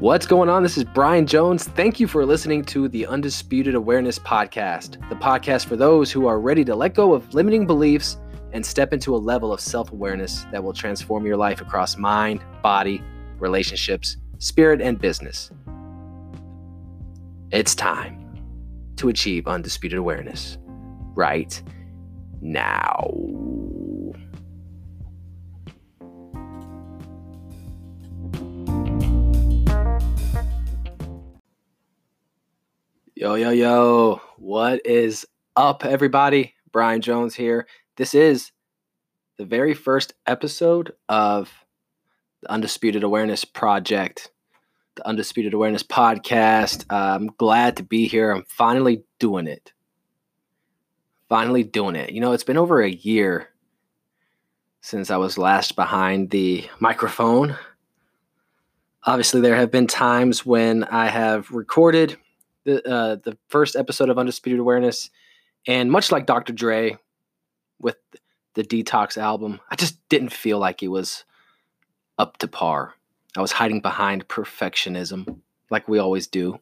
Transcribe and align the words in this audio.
What's 0.00 0.24
going 0.24 0.48
on? 0.48 0.62
This 0.62 0.78
is 0.78 0.84
Brian 0.84 1.26
Jones. 1.26 1.64
Thank 1.64 2.00
you 2.00 2.06
for 2.06 2.24
listening 2.24 2.64
to 2.64 2.88
the 2.88 3.04
Undisputed 3.04 3.74
Awareness 3.74 4.18
Podcast, 4.18 4.92
the 5.10 5.14
podcast 5.14 5.66
for 5.66 5.76
those 5.76 6.10
who 6.10 6.26
are 6.26 6.40
ready 6.40 6.64
to 6.64 6.74
let 6.74 6.94
go 6.94 7.12
of 7.12 7.34
limiting 7.34 7.66
beliefs 7.66 8.16
and 8.54 8.64
step 8.64 8.94
into 8.94 9.14
a 9.14 9.18
level 9.18 9.52
of 9.52 9.60
self 9.60 9.92
awareness 9.92 10.46
that 10.52 10.64
will 10.64 10.72
transform 10.72 11.26
your 11.26 11.36
life 11.36 11.60
across 11.60 11.98
mind, 11.98 12.42
body, 12.62 13.02
relationships, 13.38 14.16
spirit, 14.38 14.80
and 14.80 14.98
business. 14.98 15.50
It's 17.50 17.74
time 17.74 18.40
to 18.96 19.10
achieve 19.10 19.46
undisputed 19.46 19.98
awareness 19.98 20.56
right 21.14 21.62
now. 22.40 23.10
Yo, 33.20 33.34
yo, 33.34 33.50
yo. 33.50 34.22
What 34.38 34.86
is 34.86 35.26
up, 35.54 35.84
everybody? 35.84 36.54
Brian 36.72 37.02
Jones 37.02 37.34
here. 37.34 37.66
This 37.98 38.14
is 38.14 38.50
the 39.36 39.44
very 39.44 39.74
first 39.74 40.14
episode 40.26 40.94
of 41.06 41.52
the 42.40 42.50
Undisputed 42.50 43.02
Awareness 43.02 43.44
Project, 43.44 44.30
the 44.94 45.06
Undisputed 45.06 45.52
Awareness 45.52 45.82
Podcast. 45.82 46.86
Uh, 46.88 47.14
I'm 47.14 47.26
glad 47.36 47.76
to 47.76 47.82
be 47.82 48.08
here. 48.08 48.30
I'm 48.30 48.46
finally 48.48 49.04
doing 49.18 49.48
it. 49.48 49.74
Finally 51.28 51.64
doing 51.64 51.96
it. 51.96 52.12
You 52.12 52.22
know, 52.22 52.32
it's 52.32 52.42
been 52.42 52.56
over 52.56 52.80
a 52.80 52.90
year 52.90 53.50
since 54.80 55.10
I 55.10 55.18
was 55.18 55.36
last 55.36 55.76
behind 55.76 56.30
the 56.30 56.66
microphone. 56.78 57.58
Obviously, 59.04 59.42
there 59.42 59.56
have 59.56 59.70
been 59.70 59.86
times 59.86 60.46
when 60.46 60.84
I 60.84 61.08
have 61.08 61.50
recorded 61.50 62.16
the 62.70 62.88
uh, 62.88 63.16
the 63.16 63.36
first 63.48 63.76
episode 63.76 64.08
of 64.08 64.18
Undisputed 64.18 64.60
Awareness, 64.60 65.10
and 65.66 65.90
much 65.90 66.12
like 66.12 66.26
Dr. 66.26 66.52
Dre 66.52 66.96
with 67.80 67.96
the 68.54 68.62
Detox 68.62 69.16
album, 69.16 69.60
I 69.70 69.76
just 69.76 69.96
didn't 70.08 70.32
feel 70.32 70.58
like 70.58 70.82
it 70.82 70.88
was 70.88 71.24
up 72.18 72.38
to 72.38 72.48
par. 72.48 72.94
I 73.36 73.40
was 73.40 73.52
hiding 73.52 73.80
behind 73.80 74.28
perfectionism, 74.28 75.40
like 75.70 75.88
we 75.88 75.98
always 75.98 76.26
do. 76.26 76.60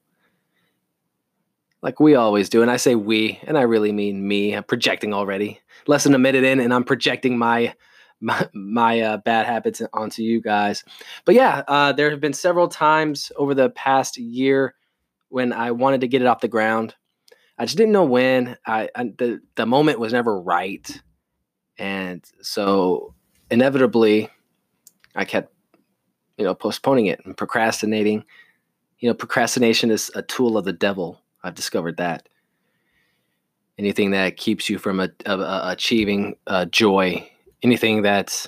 Like 1.80 2.00
we 2.00 2.16
always 2.16 2.48
do. 2.48 2.62
And 2.62 2.70
I 2.70 2.76
say 2.76 2.96
we, 2.96 3.38
and 3.44 3.56
I 3.56 3.62
really 3.62 3.92
mean 3.92 4.26
me. 4.26 4.52
I'm 4.52 4.64
projecting 4.64 5.14
already. 5.14 5.60
Less 5.86 6.04
than 6.04 6.14
a 6.14 6.18
minute 6.18 6.44
in, 6.44 6.58
and 6.60 6.74
I'm 6.74 6.84
projecting 6.84 7.38
my 7.38 7.74
my, 8.20 8.48
my 8.52 9.00
uh, 9.00 9.16
bad 9.18 9.46
habits 9.46 9.80
onto 9.92 10.22
you 10.22 10.40
guys. 10.40 10.84
But 11.24 11.36
yeah, 11.36 11.62
uh, 11.68 11.92
there 11.92 12.10
have 12.10 12.20
been 12.20 12.32
several 12.32 12.68
times 12.68 13.30
over 13.36 13.54
the 13.54 13.70
past 13.70 14.16
year 14.16 14.74
when 15.28 15.52
I 15.52 15.70
wanted 15.72 16.00
to 16.02 16.08
get 16.08 16.22
it 16.22 16.26
off 16.26 16.40
the 16.40 16.48
ground. 16.48 16.94
I 17.58 17.64
just 17.64 17.76
didn't 17.76 17.92
know 17.92 18.04
when. 18.04 18.56
I, 18.66 18.88
I 18.94 19.04
the 19.04 19.40
the 19.56 19.66
moment 19.66 19.98
was 19.98 20.12
never 20.12 20.40
right, 20.40 21.02
and 21.76 22.24
so 22.40 23.14
inevitably, 23.50 24.28
I 25.14 25.24
kept 25.24 25.52
you 26.36 26.44
know 26.44 26.54
postponing 26.54 27.06
it 27.06 27.20
and 27.24 27.36
procrastinating. 27.36 28.24
You 29.00 29.08
know, 29.08 29.14
procrastination 29.14 29.90
is 29.90 30.10
a 30.14 30.22
tool 30.22 30.56
of 30.56 30.64
the 30.64 30.72
devil. 30.72 31.20
I've 31.42 31.54
discovered 31.54 31.96
that. 31.98 32.28
Anything 33.76 34.10
that 34.10 34.36
keeps 34.36 34.68
you 34.68 34.76
from 34.76 34.98
a, 34.98 35.08
a, 35.24 35.38
a 35.38 35.70
achieving 35.70 36.36
uh, 36.48 36.64
joy, 36.64 37.28
anything 37.62 38.02
that 38.02 38.46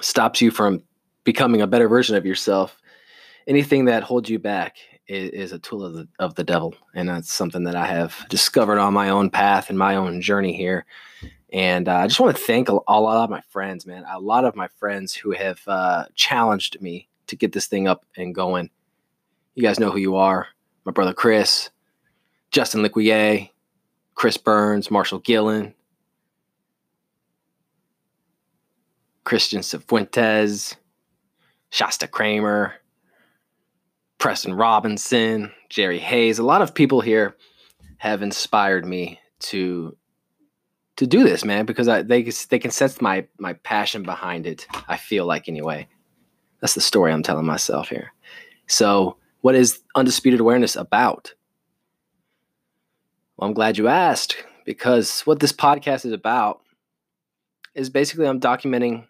stops 0.00 0.40
you 0.40 0.50
from 0.50 0.82
becoming 1.24 1.60
a 1.60 1.66
better 1.66 1.86
version 1.86 2.16
of 2.16 2.24
yourself, 2.24 2.78
anything 3.46 3.86
that 3.86 4.02
holds 4.02 4.30
you 4.30 4.38
back 4.38 4.76
is, 5.08 5.30
is, 5.30 5.52
a 5.52 5.58
tool 5.58 5.84
of 5.84 5.94
the 5.94 6.08
of 6.18 6.34
the 6.34 6.44
devil, 6.44 6.74
and 6.94 7.08
that's 7.08 7.32
something 7.32 7.64
that 7.64 7.76
I 7.76 7.86
have 7.86 8.26
discovered 8.28 8.78
on 8.78 8.94
my 8.94 9.08
own 9.08 9.30
path 9.30 9.70
and 9.70 9.78
my 9.78 9.96
own 9.96 10.20
journey 10.20 10.56
here. 10.56 10.84
And 11.52 11.88
uh, 11.88 11.96
I 11.96 12.06
just 12.06 12.20
want 12.20 12.36
to 12.36 12.42
thank 12.42 12.68
a, 12.68 12.78
a, 12.88 13.00
lot 13.00 13.24
of 13.24 13.30
my 13.30 13.40
friends, 13.48 13.86
man. 13.86 14.04
A 14.10 14.20
lot 14.20 14.44
of 14.44 14.56
my 14.56 14.68
friends 14.78 15.14
who 15.14 15.30
have 15.30 15.60
uh, 15.66 16.06
challenged 16.14 16.80
me 16.80 17.08
to 17.28 17.36
get 17.36 17.52
this 17.52 17.66
thing 17.66 17.88
up 17.88 18.04
and 18.16 18.34
going. 18.34 18.70
You 19.54 19.62
guys 19.62 19.80
know 19.80 19.90
who 19.90 19.98
you 19.98 20.16
are. 20.16 20.48
My 20.84 20.92
brother 20.92 21.14
Chris, 21.14 21.70
Justin 22.50 22.82
Liquier, 22.82 23.48
Chris 24.14 24.36
Burns, 24.36 24.90
Marshall 24.90 25.20
Gillen, 25.20 25.74
Christian 29.24 29.60
Cifuentes, 29.60 30.76
Shasta 31.70 32.06
Kramer, 32.06 32.74
Preston 34.18 34.54
Robinson, 34.54 35.52
Jerry 35.68 35.98
Hayes. 35.98 36.38
A 36.38 36.44
lot 36.44 36.62
of 36.62 36.74
people 36.74 37.00
here 37.00 37.36
have 37.98 38.22
inspired 38.22 38.86
me 38.86 39.20
to 39.40 39.96
to 40.96 41.06
do 41.06 41.24
this, 41.24 41.44
man, 41.44 41.66
because 41.66 41.88
I, 41.88 42.02
they 42.02 42.22
they 42.22 42.58
can 42.58 42.70
sense 42.70 43.00
my 43.00 43.26
my 43.38 43.52
passion 43.52 44.02
behind 44.02 44.46
it. 44.46 44.66
I 44.88 44.96
feel 44.96 45.26
like 45.26 45.48
anyway. 45.48 45.88
That's 46.60 46.74
the 46.74 46.80
story 46.80 47.12
I'm 47.12 47.22
telling 47.22 47.44
myself 47.44 47.90
here. 47.90 48.12
So, 48.66 49.18
what 49.42 49.54
is 49.54 49.80
undisputed 49.94 50.40
awareness 50.40 50.74
about? 50.74 51.34
Well, 53.36 53.48
I'm 53.48 53.54
glad 53.54 53.76
you 53.76 53.88
asked 53.88 54.36
because 54.64 55.20
what 55.22 55.40
this 55.40 55.52
podcast 55.52 56.06
is 56.06 56.12
about 56.12 56.62
is 57.74 57.90
basically 57.90 58.26
I'm 58.26 58.40
documenting 58.40 59.06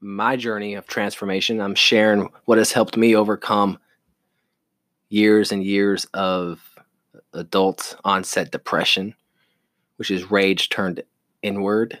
my 0.00 0.36
journey 0.36 0.74
of 0.74 0.86
transformation. 0.86 1.60
I'm 1.60 1.76
sharing 1.76 2.28
what 2.44 2.58
has 2.58 2.72
helped 2.72 2.96
me 2.96 3.14
overcome 3.14 3.78
years 5.08 5.52
and 5.52 5.64
years 5.64 6.06
of 6.14 6.60
adult 7.32 7.96
onset 8.04 8.50
depression, 8.50 9.14
which 9.96 10.10
is 10.10 10.30
rage 10.30 10.68
turned 10.68 11.02
inward. 11.42 11.98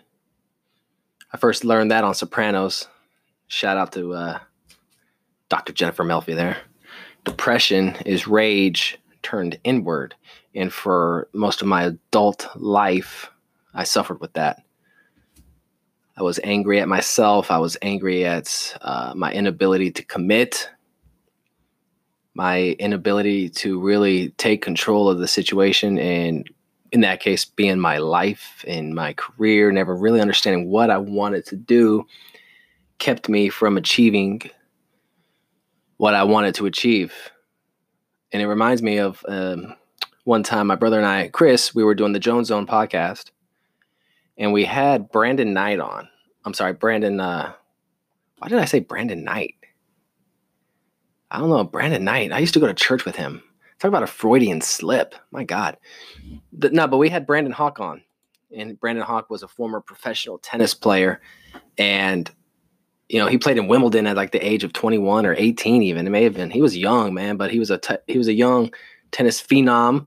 I 1.32 1.36
first 1.36 1.64
learned 1.64 1.90
that 1.90 2.04
on 2.04 2.14
Sopranos. 2.14 2.88
Shout 3.48 3.76
out 3.76 3.92
to 3.92 4.14
uh, 4.14 4.38
Dr. 5.48 5.72
Jennifer 5.72 6.04
Melfi 6.04 6.34
there. 6.34 6.58
Depression 7.24 7.96
is 8.06 8.26
rage 8.26 8.98
turned 9.22 9.58
inward. 9.64 10.14
And 10.54 10.72
for 10.72 11.28
most 11.32 11.62
of 11.62 11.68
my 11.68 11.84
adult 11.84 12.48
life, 12.56 13.30
I 13.74 13.84
suffered 13.84 14.20
with 14.20 14.32
that. 14.34 14.62
I 16.16 16.22
was 16.22 16.40
angry 16.42 16.80
at 16.80 16.88
myself. 16.88 17.50
I 17.50 17.58
was 17.58 17.76
angry 17.80 18.24
at 18.24 18.76
uh, 18.80 19.12
my 19.14 19.32
inability 19.32 19.92
to 19.92 20.04
commit 20.04 20.68
my 22.38 22.76
inability 22.78 23.48
to 23.48 23.80
really 23.80 24.28
take 24.38 24.62
control 24.62 25.10
of 25.10 25.18
the 25.18 25.26
situation 25.26 25.98
and 25.98 26.48
in 26.92 27.00
that 27.00 27.18
case 27.18 27.44
being 27.44 27.80
my 27.80 27.98
life 27.98 28.64
and 28.66 28.94
my 28.94 29.12
career 29.14 29.72
never 29.72 29.94
really 29.94 30.20
understanding 30.20 30.70
what 30.70 30.88
i 30.88 30.96
wanted 30.96 31.44
to 31.44 31.56
do 31.56 32.06
kept 32.98 33.28
me 33.28 33.48
from 33.48 33.76
achieving 33.76 34.40
what 35.96 36.14
i 36.14 36.22
wanted 36.22 36.54
to 36.54 36.64
achieve. 36.66 37.12
And 38.32 38.40
it 38.40 38.46
reminds 38.46 38.82
me 38.82 38.98
of 38.98 39.24
um, 39.26 39.74
one 40.24 40.42
time 40.42 40.68
my 40.68 40.76
brother 40.76 40.98
and 40.98 41.06
i 41.06 41.28
chris 41.28 41.74
we 41.74 41.82
were 41.82 41.94
doing 41.94 42.12
the 42.12 42.20
jones 42.20 42.48
zone 42.48 42.66
podcast 42.66 43.32
and 44.36 44.52
we 44.52 44.64
had 44.64 45.10
brandon 45.10 45.52
knight 45.52 45.80
on. 45.80 46.08
I'm 46.44 46.54
sorry 46.54 46.72
brandon 46.72 47.18
uh, 47.18 47.52
why 48.38 48.48
did 48.48 48.60
i 48.60 48.64
say 48.64 48.78
brandon 48.78 49.24
knight 49.24 49.56
I 51.30 51.38
don't 51.38 51.50
know, 51.50 51.64
Brandon 51.64 52.04
Knight. 52.04 52.32
I 52.32 52.38
used 52.38 52.54
to 52.54 52.60
go 52.60 52.66
to 52.66 52.74
church 52.74 53.04
with 53.04 53.16
him. 53.16 53.42
Talk 53.78 53.88
about 53.90 54.02
a 54.02 54.08
Freudian 54.08 54.60
slip. 54.60 55.14
My 55.30 55.44
God. 55.44 55.76
The, 56.52 56.70
no, 56.70 56.86
but 56.86 56.96
we 56.98 57.08
had 57.08 57.26
Brandon 57.26 57.52
Hawk 57.52 57.80
on. 57.80 58.02
And 58.56 58.80
Brandon 58.80 59.04
Hawk 59.04 59.28
was 59.28 59.42
a 59.42 59.48
former 59.48 59.80
professional 59.80 60.38
tennis 60.38 60.72
player. 60.74 61.20
And, 61.76 62.30
you 63.08 63.18
know, 63.18 63.26
he 63.26 63.36
played 63.38 63.58
in 63.58 63.68
Wimbledon 63.68 64.06
at 64.06 64.16
like 64.16 64.32
the 64.32 64.44
age 64.44 64.64
of 64.64 64.72
21 64.72 65.26
or 65.26 65.34
18 65.36 65.82
even. 65.82 66.06
It 66.06 66.10
may 66.10 66.24
have 66.24 66.34
been. 66.34 66.50
He 66.50 66.62
was 66.62 66.76
young, 66.76 67.12
man, 67.12 67.36
but 67.36 67.50
he 67.50 67.58
was 67.58 67.70
a 67.70 67.80
he 68.06 68.16
was 68.16 68.28
a 68.28 68.32
young 68.32 68.72
tennis 69.12 69.40
phenom. 69.40 70.06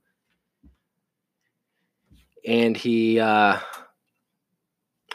And 2.46 2.76
he 2.76 3.20
uh 3.20 3.60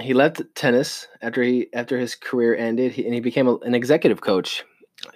he 0.01 0.15
left 0.15 0.43
tennis 0.55 1.09
after 1.21 1.43
he 1.43 1.69
after 1.75 1.99
his 1.99 2.15
career 2.15 2.55
ended 2.55 2.93
he, 2.93 3.05
and 3.05 3.13
he 3.13 3.21
became 3.21 3.49
a, 3.49 3.57
an 3.57 3.75
executive 3.75 4.21
coach 4.21 4.65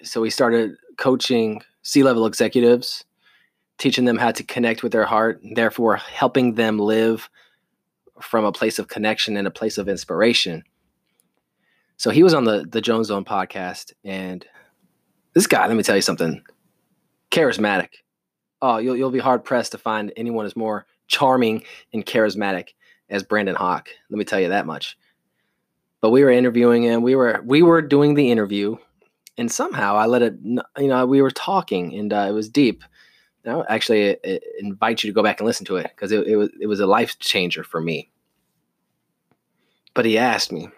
so 0.03 0.23
he 0.23 0.31
started 0.31 0.77
coaching 0.97 1.62
C-level 1.82 2.27
executives, 2.27 3.05
teaching 3.79 4.05
them 4.05 4.19
how 4.19 4.31
to 4.32 4.43
connect 4.43 4.82
with 4.82 4.93
their 4.93 5.06
heart, 5.06 5.41
therefore 5.55 5.97
helping 5.97 6.55
them 6.55 6.79
live 6.79 7.29
from 8.21 8.44
a 8.44 8.53
place 8.53 8.79
of 8.79 8.88
connection 8.88 9.37
and 9.37 9.47
a 9.47 9.50
place 9.50 9.79
of 9.79 9.88
inspiration. 9.88 10.62
So 11.97 12.11
he 12.11 12.23
was 12.23 12.35
on 12.35 12.44
the 12.44 12.67
the 12.71 12.81
Jones 12.81 13.09
Zone 13.09 13.25
podcast, 13.25 13.93
and 14.05 14.44
this 15.35 15.47
guy, 15.47 15.67
let 15.67 15.77
me 15.77 15.83
tell 15.83 15.97
you 15.97 16.03
something, 16.03 16.43
charismatic. 17.31 17.88
Oh, 18.62 18.79
you'll 18.79 18.97
you'll 18.97 19.11
be 19.11 19.19
hard 19.19 19.44
pressed 19.44 19.73
to 19.73 19.79
find 19.79 20.12
anyone 20.17 20.47
as 20.47 20.56
more 20.56 20.87
charming 21.09 21.65
and 21.93 22.06
charismatic 22.06 22.71
as 23.09 23.23
Brandon 23.23 23.55
Hawk. 23.55 23.88
Let 24.09 24.19
me 24.19 24.25
tell 24.25 24.41
you 24.41 24.49
that 24.49 24.67
much. 24.67 24.97
But 26.00 26.11
we 26.11 26.25
were 26.25 26.31
interviewing 26.31 26.85
him. 26.85 27.03
We 27.03 27.17
were 27.17 27.43
we 27.44 27.62
were 27.62 27.83
doing 27.83 28.15
the 28.15 28.31
interview 28.31 28.76
And 29.41 29.51
somehow 29.51 29.97
I 29.97 30.05
let 30.05 30.21
it, 30.21 30.35
you 30.45 30.87
know, 30.87 31.07
we 31.07 31.23
were 31.23 31.31
talking 31.31 31.95
and 31.95 32.13
uh, 32.13 32.27
it 32.29 32.33
was 32.33 32.51
deep. 32.51 32.85
Now, 33.43 33.65
actually, 33.71 34.19
I 34.23 34.39
invite 34.59 35.03
you 35.03 35.09
to 35.09 35.15
go 35.15 35.23
back 35.23 35.41
and 35.41 35.47
listen 35.47 35.65
to 35.65 35.77
it 35.77 35.91
because 35.97 36.13
it, 36.13 36.27
it, 36.27 36.37
was, 36.37 36.51
it 36.61 36.67
was 36.67 36.79
a 36.79 36.87
life 36.87 37.19
changer 37.21 37.65
for 37.65 37.81
me. 37.81 38.11
But 39.95 40.05
he 40.05 40.19
asked 40.19 40.53
me, 40.53 40.69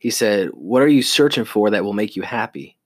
he 0.00 0.10
said, 0.10 0.48
What 0.48 0.82
are 0.82 0.88
you 0.88 1.00
searching 1.00 1.44
for 1.44 1.70
that 1.70 1.84
will 1.84 1.92
make 1.92 2.16
you 2.16 2.22
happy? 2.22 2.76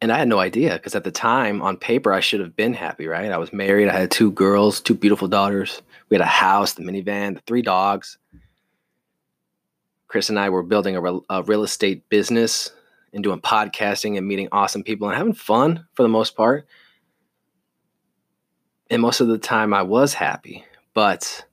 And 0.00 0.10
I 0.10 0.18
had 0.18 0.26
no 0.26 0.40
idea 0.40 0.72
because 0.72 0.96
at 0.96 1.04
the 1.04 1.12
time, 1.12 1.62
on 1.62 1.76
paper, 1.76 2.12
I 2.12 2.18
should 2.18 2.40
have 2.40 2.56
been 2.56 2.74
happy, 2.74 3.06
right? 3.06 3.30
I 3.30 3.38
was 3.38 3.52
married. 3.52 3.86
I 3.86 3.92
had 3.92 4.10
two 4.10 4.32
girls, 4.32 4.80
two 4.80 4.94
beautiful 4.94 5.28
daughters. 5.28 5.82
We 6.08 6.16
had 6.16 6.20
a 6.20 6.26
house, 6.26 6.72
the 6.72 6.82
minivan, 6.82 7.36
the 7.36 7.42
three 7.46 7.62
dogs. 7.62 8.18
Chris 10.14 10.28
and 10.28 10.38
I 10.38 10.48
were 10.48 10.62
building 10.62 10.96
a, 10.96 11.18
a 11.28 11.42
real 11.42 11.64
estate 11.64 12.08
business 12.08 12.70
and 13.12 13.24
doing 13.24 13.40
podcasting 13.40 14.16
and 14.16 14.24
meeting 14.24 14.46
awesome 14.52 14.84
people 14.84 15.08
and 15.08 15.18
having 15.18 15.32
fun 15.32 15.88
for 15.94 16.04
the 16.04 16.08
most 16.08 16.36
part. 16.36 16.68
And 18.90 19.02
most 19.02 19.20
of 19.20 19.26
the 19.26 19.38
time, 19.38 19.74
I 19.74 19.82
was 19.82 20.14
happy, 20.14 20.64
but 20.94 21.44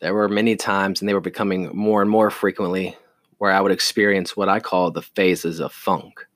there 0.00 0.12
were 0.12 0.28
many 0.28 0.56
times, 0.56 1.00
and 1.00 1.08
they 1.08 1.14
were 1.14 1.22
becoming 1.22 1.74
more 1.74 2.02
and 2.02 2.10
more 2.10 2.28
frequently, 2.28 2.94
where 3.38 3.50
I 3.50 3.62
would 3.62 3.72
experience 3.72 4.36
what 4.36 4.50
I 4.50 4.60
call 4.60 4.90
the 4.90 5.00
phases 5.00 5.58
of 5.58 5.72
funk. 5.72 6.26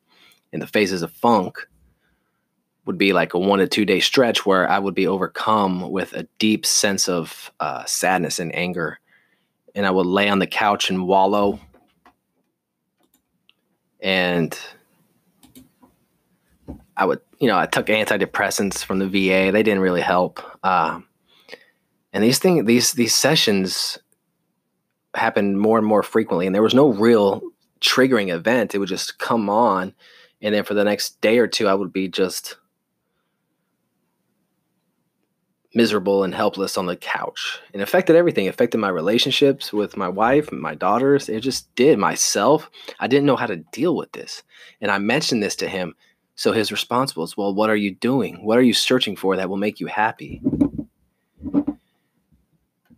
And 0.50 0.62
the 0.62 0.66
phases 0.66 1.02
of 1.02 1.12
funk 1.12 1.58
would 2.86 2.96
be 2.96 3.12
like 3.12 3.34
a 3.34 3.38
one 3.38 3.58
to 3.58 3.68
two 3.68 3.84
day 3.84 4.00
stretch 4.00 4.46
where 4.46 4.66
I 4.66 4.78
would 4.78 4.94
be 4.94 5.06
overcome 5.06 5.90
with 5.90 6.14
a 6.14 6.26
deep 6.38 6.64
sense 6.64 7.06
of 7.06 7.52
uh, 7.60 7.84
sadness 7.84 8.38
and 8.38 8.54
anger. 8.54 8.98
And 9.74 9.86
I 9.86 9.90
would 9.90 10.06
lay 10.06 10.28
on 10.28 10.38
the 10.38 10.46
couch 10.46 10.90
and 10.90 11.06
wallow. 11.06 11.58
And 14.00 14.58
I 16.96 17.06
would, 17.06 17.20
you 17.40 17.48
know, 17.48 17.58
I 17.58 17.66
took 17.66 17.86
antidepressants 17.86 18.84
from 18.84 18.98
the 18.98 19.06
VA. 19.06 19.50
They 19.52 19.62
didn't 19.62 19.80
really 19.80 20.02
help. 20.02 20.42
Um, 20.64 21.06
and 22.12 22.22
these 22.22 22.38
things 22.38 22.66
these 22.66 22.92
these 22.92 23.14
sessions 23.14 23.98
happened 25.14 25.58
more 25.58 25.78
and 25.78 25.86
more 25.86 26.02
frequently 26.02 26.46
and 26.46 26.54
there 26.54 26.62
was 26.62 26.74
no 26.74 26.88
real 26.88 27.42
triggering 27.80 28.32
event 28.32 28.74
it 28.74 28.78
would 28.78 28.88
just 28.88 29.18
come 29.18 29.50
on 29.50 29.94
and 30.40 30.54
then 30.54 30.64
for 30.64 30.74
the 30.74 30.84
next 30.84 31.20
day 31.20 31.38
or 31.38 31.46
two 31.46 31.68
i 31.68 31.74
would 31.74 31.92
be 31.92 32.08
just 32.08 32.56
miserable 35.74 36.24
and 36.24 36.34
helpless 36.34 36.76
on 36.76 36.86
the 36.86 36.96
couch. 36.96 37.60
And 37.72 37.80
it 37.80 37.84
affected 37.84 38.16
everything. 38.16 38.46
It 38.46 38.50
affected 38.50 38.78
my 38.78 38.88
relationships 38.88 39.72
with 39.72 39.96
my 39.96 40.08
wife 40.08 40.50
my 40.52 40.74
daughters. 40.74 41.28
It 41.28 41.40
just 41.40 41.74
did. 41.74 41.98
Myself 41.98 42.70
i 43.00 43.06
didn't 43.06 43.26
know 43.26 43.36
how 43.36 43.46
to 43.46 43.56
deal 43.56 43.96
with 43.96 44.12
this. 44.12 44.42
And 44.80 44.90
i 44.90 44.98
mentioned 44.98 45.42
this 45.42 45.56
to 45.56 45.68
him. 45.68 45.94
So 46.34 46.52
his 46.52 46.72
response 46.72 47.16
was 47.16 47.36
well 47.36 47.54
what 47.54 47.70
are 47.70 47.76
you 47.76 47.94
doing? 47.94 48.44
What 48.44 48.58
are 48.58 48.62
you 48.62 48.74
searching 48.74 49.16
for 49.16 49.36
that 49.36 49.48
will 49.48 49.56
make 49.56 49.80
you 49.80 49.86
happy? 49.86 50.42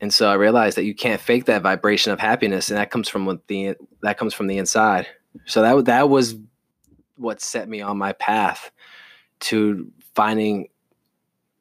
And 0.05 0.13
so 0.13 0.29
I 0.29 0.35
realized 0.35 0.77
that 0.77 0.85
you 0.85 0.95
can't 0.95 1.19
fake 1.19 1.47
that 1.47 1.63
vibration 1.63 2.13
of 2.13 2.21
happiness, 2.21 2.69
and 2.69 2.77
that 2.77 2.91
comes 2.91 3.09
from 3.09 3.41
the 3.47 3.75
that 4.03 4.19
comes 4.19 4.35
from 4.35 4.49
the 4.49 4.59
inside. 4.59 5.07
So 5.47 5.63
that 5.63 5.87
that 5.87 6.11
was 6.11 6.37
what 7.17 7.41
set 7.41 7.69
me 7.71 7.81
on 7.81 7.97
my 7.97 8.13
path 8.13 8.71
to 9.41 9.91
finding 10.15 10.69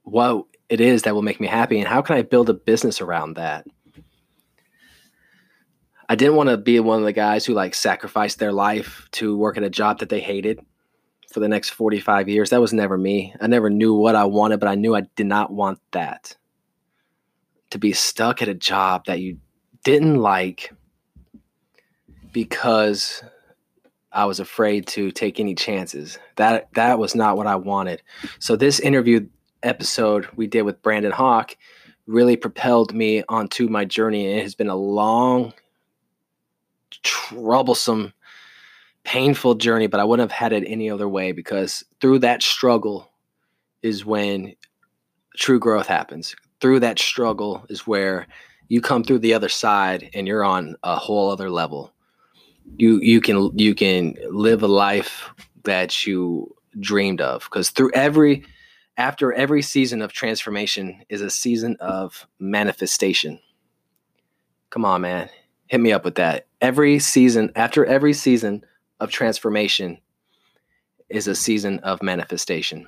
what 0.04 0.46
it 0.74 0.82
is 0.82 1.04
that 1.04 1.14
will 1.14 1.22
make 1.22 1.40
me 1.40 1.46
happy, 1.46 1.78
and 1.78 1.88
how 1.88 2.02
can 2.02 2.16
I 2.16 2.24
build 2.24 2.50
a 2.50 2.54
business 2.56 3.00
around 3.00 3.36
that. 3.36 3.68
I 6.10 6.16
didn't 6.16 6.36
want 6.36 6.50
to 6.50 6.58
be 6.58 6.80
one 6.80 6.98
of 6.98 7.06
the 7.06 7.14
guys 7.14 7.46
who 7.46 7.54
like 7.54 7.76
sacrificed 7.76 8.40
their 8.40 8.52
life 8.52 9.08
to 9.12 9.38
work 9.38 9.56
at 9.56 9.62
a 9.62 9.70
job 9.70 10.00
that 10.00 10.10
they 10.10 10.20
hated 10.20 10.60
for 11.32 11.42
the 11.42 11.48
next 11.48 11.70
45 11.70 12.28
years. 12.28 12.50
That 12.50 12.60
was 12.60 12.74
never 12.74 12.98
me. 12.98 13.36
I 13.40 13.46
never 13.46 13.70
knew 13.70 13.94
what 13.94 14.16
I 14.16 14.26
wanted, 14.26 14.60
but 14.60 14.68
I 14.68 14.74
knew 14.74 14.96
I 14.96 15.02
did 15.16 15.28
not 15.28 15.54
want 15.54 15.78
that 15.92 16.36
to 17.70 17.78
be 17.78 17.94
stuck 17.94 18.42
at 18.42 18.48
a 18.48 18.56
job 18.56 19.06
that 19.06 19.20
you 19.20 19.38
didn't 19.84 20.18
like 20.18 20.74
because 22.32 23.24
I 24.12 24.26
was 24.26 24.40
afraid 24.40 24.88
to 24.88 25.12
take 25.12 25.40
any 25.40 25.54
chances. 25.54 26.18
That 26.38 26.74
that 26.74 26.98
was 26.98 27.14
not 27.14 27.38
what 27.38 27.46
I 27.46 27.58
wanted. 27.58 28.02
So 28.40 28.56
this 28.56 28.80
interview 28.80 29.28
episode 29.64 30.28
we 30.36 30.48
did 30.48 30.64
with 30.64 30.82
Brandon 30.82 31.12
Hawk 31.12 31.58
really 32.06 32.36
propelled 32.36 32.94
me 32.94 33.24
onto 33.30 33.68
my 33.68 33.86
journey. 33.86 34.30
And 34.30 34.40
It 34.40 34.44
has 34.44 34.56
been 34.56 34.70
a 34.70 34.76
long, 34.76 35.54
troublesome, 37.02 38.14
painful 39.04 39.56
journey, 39.56 39.88
but 39.88 40.00
I 40.00 40.04
wouldn't 40.04 40.30
have 40.30 40.38
had 40.38 40.54
it 40.54 40.68
any 40.68 40.90
other 40.90 41.08
way 41.08 41.32
because 41.32 41.84
through 42.02 42.20
that 42.20 42.44
struggle 42.44 43.10
is 43.82 44.06
when 44.06 44.56
true 45.36 45.60
growth 45.60 45.88
happens 45.88 46.36
through 46.64 46.80
that 46.80 46.98
struggle 46.98 47.66
is 47.68 47.86
where 47.86 48.26
you 48.70 48.80
come 48.80 49.04
through 49.04 49.20
the 49.20 49.34
other 49.34 49.50
side 49.50 50.10
and 50.14 50.26
you're 50.26 50.46
on 50.46 50.78
a 50.82 50.96
whole 50.96 51.30
other 51.30 51.50
level. 51.50 51.92
You 52.78 53.02
you 53.02 53.20
can 53.20 53.52
you 53.60 53.76
can 53.76 54.16
live 54.32 54.64
a 54.64 54.68
life 54.68 55.30
that 55.66 56.08
you 56.08 56.56
dreamed 56.80 57.20
of 57.20 57.44
because 57.44 57.70
through 57.70 57.92
every 57.94 58.46
after 58.98 59.34
every 59.34 59.62
season 59.62 60.02
of 60.02 60.14
transformation 60.14 61.04
is 61.10 61.22
a 61.22 61.30
season 61.30 61.78
of 61.80 62.28
manifestation. 62.40 63.40
Come 64.70 64.86
on, 64.86 65.02
man. 65.02 65.30
Hit 65.68 65.80
me 65.80 65.92
up 65.92 66.06
with 66.06 66.16
that. 66.16 66.48
Every 66.62 67.00
season, 67.00 67.52
after 67.56 67.86
every 67.86 68.14
season 68.14 68.66
of 69.00 69.10
transformation 69.12 70.00
is 71.10 71.28
a 71.28 71.36
season 71.36 71.80
of 71.80 72.02
manifestation. 72.02 72.88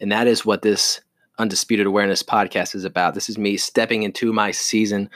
And 0.00 0.12
that 0.12 0.26
is 0.26 0.46
what 0.46 0.62
this 0.62 1.00
Undisputed 1.38 1.86
Awareness 1.86 2.22
podcast 2.22 2.74
is 2.74 2.84
about. 2.84 3.14
This 3.14 3.28
is 3.28 3.38
me 3.38 3.56
stepping 3.56 4.02
into 4.02 4.32
my 4.32 4.50
season 4.50 5.08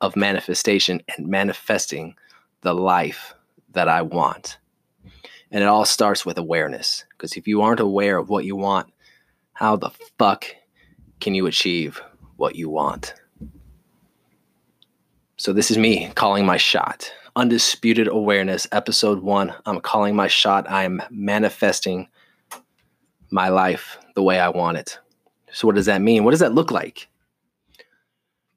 of 0.00 0.16
manifestation 0.16 1.02
and 1.16 1.26
manifesting 1.26 2.14
the 2.62 2.74
life 2.74 3.34
that 3.72 3.88
I 3.88 4.02
want. 4.02 4.58
And 5.50 5.62
it 5.62 5.66
all 5.66 5.84
starts 5.84 6.24
with 6.24 6.38
awareness. 6.38 7.04
Because 7.10 7.36
if 7.36 7.46
you 7.48 7.62
aren't 7.62 7.80
aware 7.80 8.16
of 8.16 8.28
what 8.28 8.44
you 8.44 8.56
want, 8.56 8.92
how 9.56 9.74
the 9.74 9.90
fuck 10.18 10.44
can 11.18 11.34
you 11.34 11.46
achieve 11.46 12.00
what 12.36 12.56
you 12.56 12.68
want? 12.68 13.14
So, 15.38 15.54
this 15.54 15.70
is 15.70 15.78
me 15.78 16.10
calling 16.14 16.44
my 16.44 16.58
shot. 16.58 17.10
Undisputed 17.36 18.06
Awareness, 18.06 18.66
Episode 18.70 19.22
1. 19.22 19.54
I'm 19.64 19.80
calling 19.80 20.14
my 20.14 20.28
shot. 20.28 20.70
I 20.70 20.84
am 20.84 21.02
manifesting 21.10 22.08
my 23.30 23.48
life 23.48 23.98
the 24.14 24.22
way 24.22 24.38
I 24.38 24.50
want 24.50 24.76
it. 24.76 24.98
So, 25.52 25.66
what 25.66 25.76
does 25.76 25.86
that 25.86 26.02
mean? 26.02 26.24
What 26.24 26.32
does 26.32 26.40
that 26.40 26.54
look 26.54 26.70
like? 26.70 27.08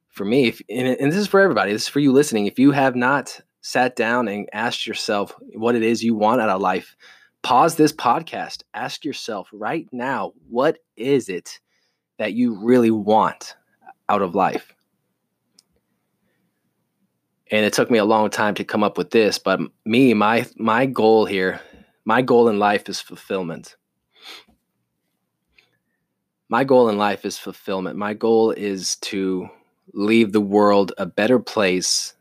For 0.10 0.25
me, 0.25 0.50
if, 0.50 0.62
and, 0.70 0.88
and 1.00 1.12
this 1.13 1.20
is 1.20 1.27
for 1.27 1.39
everybody, 1.39 1.72
this 1.72 1.84
is 1.84 1.88
for 1.88 2.01
you 2.01 2.12
listening. 2.12 2.46
If 2.46 2.60
you 2.60 2.72
have 2.72 2.98
not 2.98 3.39
sat 3.62 3.96
down 3.96 4.27
and 4.27 4.50
asked 4.51 4.86
yourself 4.86 5.34
what 5.53 5.75
it 5.75 5.84
is 5.84 6.03
you 6.03 6.13
want 6.13 6.41
out 6.41 6.50
of 6.50 6.60
life, 6.60 6.98
pause 7.43 7.75
this 7.75 7.93
podcast. 7.93 8.63
Ask 8.74 9.05
yourself 9.05 9.50
right 9.51 9.88
now, 9.91 10.34
what 10.50 10.79
is 10.96 11.29
it 11.29 11.60
that 12.17 12.34
you 12.34 12.55
really 12.55 12.91
want 12.91 13.55
out 14.10 14.22
of 14.22 14.36
life? 14.36 14.74
And 17.51 17.65
it 17.65 17.74
took 17.74 17.89
me 17.89 17.98
a 17.98 18.05
long 18.05 18.29
time 18.29 18.53
to 18.55 18.63
come 18.63 18.84
up 18.84 18.98
with 18.98 19.10
this, 19.10 19.39
but 19.39 19.60
me, 19.86 20.13
my 20.13 20.46
my 20.58 20.86
goal 20.86 21.25
here, 21.25 21.60
my 22.05 22.22
goal 22.22 22.48
in 22.48 22.60
life 22.60 22.88
is 22.88 23.01
fulfillment 23.01 23.75
my 26.50 26.63
goal 26.63 26.89
in 26.89 26.98
life 26.98 27.25
is 27.25 27.38
fulfillment. 27.38 27.96
My 27.96 28.15
goal 28.15 28.51
is 28.51 28.96
to 28.98 29.48
leave 29.93 30.31
the 30.31 30.41
world 30.41 30.91
a 30.98 31.05
better 31.05 31.39
place 31.39 32.15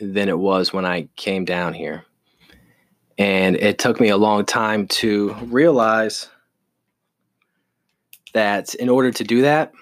than 0.00 0.28
it 0.28 0.38
was 0.38 0.72
when 0.72 0.86
I 0.86 1.08
came 1.16 1.44
down 1.44 1.74
here. 1.74 2.04
And 3.18 3.56
it 3.56 3.78
took 3.78 4.00
me 4.00 4.08
a 4.08 4.16
long 4.16 4.44
time 4.44 4.86
to 4.88 5.34
realize 5.42 6.28
that 8.32 8.74
in 8.74 8.88
order 8.88 9.10
to 9.10 9.24
do 9.24 9.42
that, 9.42 9.72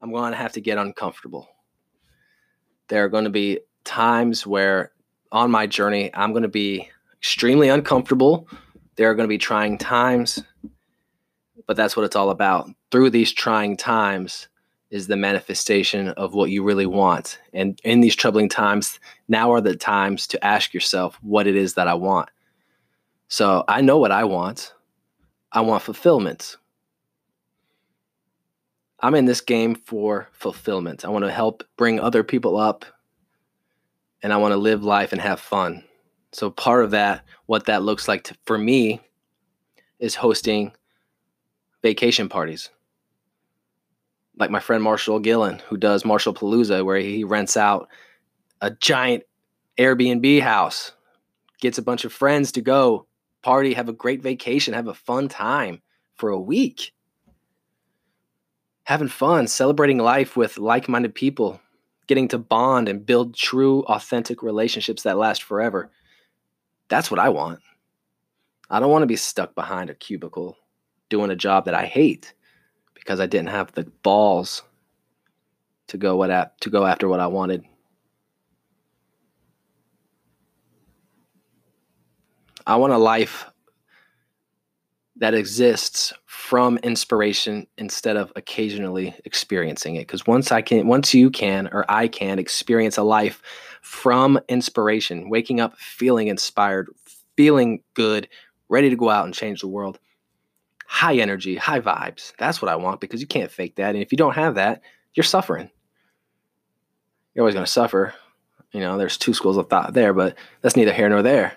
I'm 0.00 0.10
going 0.10 0.32
to 0.32 0.38
have 0.38 0.52
to 0.52 0.60
get 0.60 0.78
uncomfortable. 0.78 1.48
There 2.88 3.04
are 3.04 3.08
going 3.08 3.24
to 3.24 3.30
be 3.30 3.60
times 3.84 4.46
where 4.46 4.92
on 5.30 5.50
my 5.50 5.66
journey, 5.66 6.10
I'm 6.14 6.32
going 6.32 6.42
to 6.42 6.48
be 6.48 6.88
extremely 7.18 7.68
uncomfortable. 7.68 8.48
There 8.96 9.10
are 9.10 9.14
going 9.14 9.28
to 9.28 9.32
be 9.32 9.38
trying 9.38 9.76
times 9.78 10.42
but 11.70 11.76
that's 11.76 11.96
what 11.96 12.04
it's 12.04 12.16
all 12.16 12.30
about. 12.30 12.68
Through 12.90 13.10
these 13.10 13.32
trying 13.32 13.76
times 13.76 14.48
is 14.90 15.06
the 15.06 15.16
manifestation 15.16 16.08
of 16.08 16.34
what 16.34 16.50
you 16.50 16.62
really 16.62 16.86
want. 16.86 17.38
And 17.52 17.80
in 17.84 18.00
these 18.00 18.16
troubling 18.16 18.48
times, 18.48 18.98
now 19.28 19.52
are 19.52 19.60
the 19.60 19.76
times 19.76 20.26
to 20.28 20.44
ask 20.44 20.74
yourself 20.74 21.18
what 21.22 21.46
it 21.46 21.56
is 21.56 21.74
that 21.74 21.88
I 21.88 21.94
want. 21.94 22.28
So 23.28 23.64
I 23.68 23.80
know 23.80 23.98
what 23.98 24.10
I 24.10 24.24
want. 24.24 24.74
I 25.52 25.60
want 25.60 25.82
fulfillment. 25.82 26.56
I'm 28.98 29.14
in 29.14 29.24
this 29.24 29.40
game 29.40 29.76
for 29.76 30.28
fulfillment. 30.32 31.04
I 31.04 31.08
want 31.08 31.24
to 31.24 31.32
help 31.32 31.64
bring 31.76 32.00
other 32.00 32.22
people 32.22 32.58
up 32.58 32.84
and 34.22 34.32
I 34.32 34.36
want 34.36 34.52
to 34.52 34.58
live 34.58 34.84
life 34.84 35.12
and 35.12 35.20
have 35.20 35.40
fun. 35.40 35.84
So 36.32 36.50
part 36.50 36.84
of 36.84 36.90
that, 36.90 37.24
what 37.46 37.66
that 37.66 37.82
looks 37.82 38.08
like 38.08 38.24
to, 38.24 38.36
for 38.44 38.58
me, 38.58 39.00
is 39.98 40.14
hosting 40.14 40.72
vacation 41.82 42.28
parties. 42.28 42.70
Like 44.40 44.50
my 44.50 44.58
friend 44.58 44.82
Marshall 44.82 45.20
Gillen, 45.20 45.60
who 45.68 45.76
does 45.76 46.04
Marshall 46.04 46.34
Palooza, 46.34 46.84
where 46.84 46.96
he 46.96 47.24
rents 47.24 47.58
out 47.58 47.88
a 48.62 48.70
giant 48.70 49.22
Airbnb 49.78 50.40
house, 50.40 50.92
gets 51.60 51.76
a 51.76 51.82
bunch 51.82 52.06
of 52.06 52.12
friends 52.12 52.50
to 52.52 52.62
go 52.62 53.06
party, 53.42 53.74
have 53.74 53.88
a 53.90 53.92
great 53.92 54.22
vacation, 54.22 54.74
have 54.74 54.88
a 54.88 54.94
fun 54.94 55.28
time 55.28 55.82
for 56.16 56.30
a 56.30 56.40
week. 56.40 56.92
Having 58.84 59.08
fun, 59.08 59.46
celebrating 59.46 59.98
life 59.98 60.36
with 60.36 60.58
like 60.58 60.88
minded 60.88 61.14
people, 61.14 61.60
getting 62.06 62.28
to 62.28 62.38
bond 62.38 62.88
and 62.88 63.06
build 63.06 63.36
true, 63.36 63.82
authentic 63.84 64.42
relationships 64.42 65.02
that 65.02 65.18
last 65.18 65.42
forever. 65.42 65.90
That's 66.88 67.10
what 67.10 67.20
I 67.20 67.28
want. 67.28 67.60
I 68.70 68.80
don't 68.80 68.90
want 68.90 69.02
to 69.02 69.06
be 69.06 69.16
stuck 69.16 69.54
behind 69.54 69.90
a 69.90 69.94
cubicle 69.94 70.56
doing 71.08 71.30
a 71.30 71.36
job 71.36 71.66
that 71.66 71.74
I 71.74 71.86
hate 71.86 72.34
because 73.10 73.18
I 73.18 73.26
didn't 73.26 73.48
have 73.48 73.72
the 73.72 73.82
balls 74.04 74.62
to 75.88 75.98
go 75.98 76.14
what 76.14 76.30
at, 76.30 76.60
to 76.60 76.70
go 76.70 76.86
after 76.86 77.08
what 77.08 77.18
I 77.18 77.26
wanted. 77.26 77.64
I 82.68 82.76
want 82.76 82.92
a 82.92 82.98
life 82.98 83.46
that 85.16 85.34
exists 85.34 86.12
from 86.26 86.78
inspiration 86.84 87.66
instead 87.78 88.16
of 88.16 88.32
occasionally 88.36 89.12
experiencing 89.24 89.96
it 89.96 90.06
because 90.06 90.24
once 90.26 90.52
i 90.52 90.62
can 90.62 90.86
once 90.86 91.12
you 91.12 91.28
can 91.30 91.68
or 91.72 91.84
i 91.90 92.08
can 92.08 92.38
experience 92.38 92.96
a 92.96 93.02
life 93.02 93.42
from 93.82 94.38
inspiration 94.48 95.28
waking 95.28 95.60
up 95.60 95.76
feeling 95.76 96.28
inspired 96.28 96.88
feeling 97.36 97.82
good 97.92 98.28
ready 98.70 98.88
to 98.88 98.96
go 98.96 99.10
out 99.10 99.26
and 99.26 99.34
change 99.34 99.60
the 99.60 99.68
world 99.68 99.98
high 100.90 101.14
energy 101.14 101.54
high 101.54 101.78
vibes. 101.78 102.32
That's 102.36 102.60
what 102.60 102.68
i 102.68 102.74
want 102.74 103.00
because 103.00 103.20
you 103.20 103.26
can't 103.28 103.50
fake 103.50 103.76
that. 103.76 103.94
And 103.94 104.02
if 104.02 104.10
you 104.10 104.18
don't 104.18 104.34
have 104.34 104.56
that 104.56 104.82
you're 105.14 105.22
suffering. 105.22 105.70
You're 107.32 107.44
always 107.44 107.54
going 107.54 107.64
to 107.64 107.70
suffer. 107.70 108.12
You 108.72 108.80
know 108.80 108.98
there's 108.98 109.16
two 109.16 109.32
schools 109.32 109.56
of 109.56 109.70
thought 109.70 109.94
there 109.94 110.12
but 110.12 110.36
that's 110.62 110.74
neither 110.74 110.92
here 110.92 111.08
nor 111.08 111.22
there. 111.22 111.56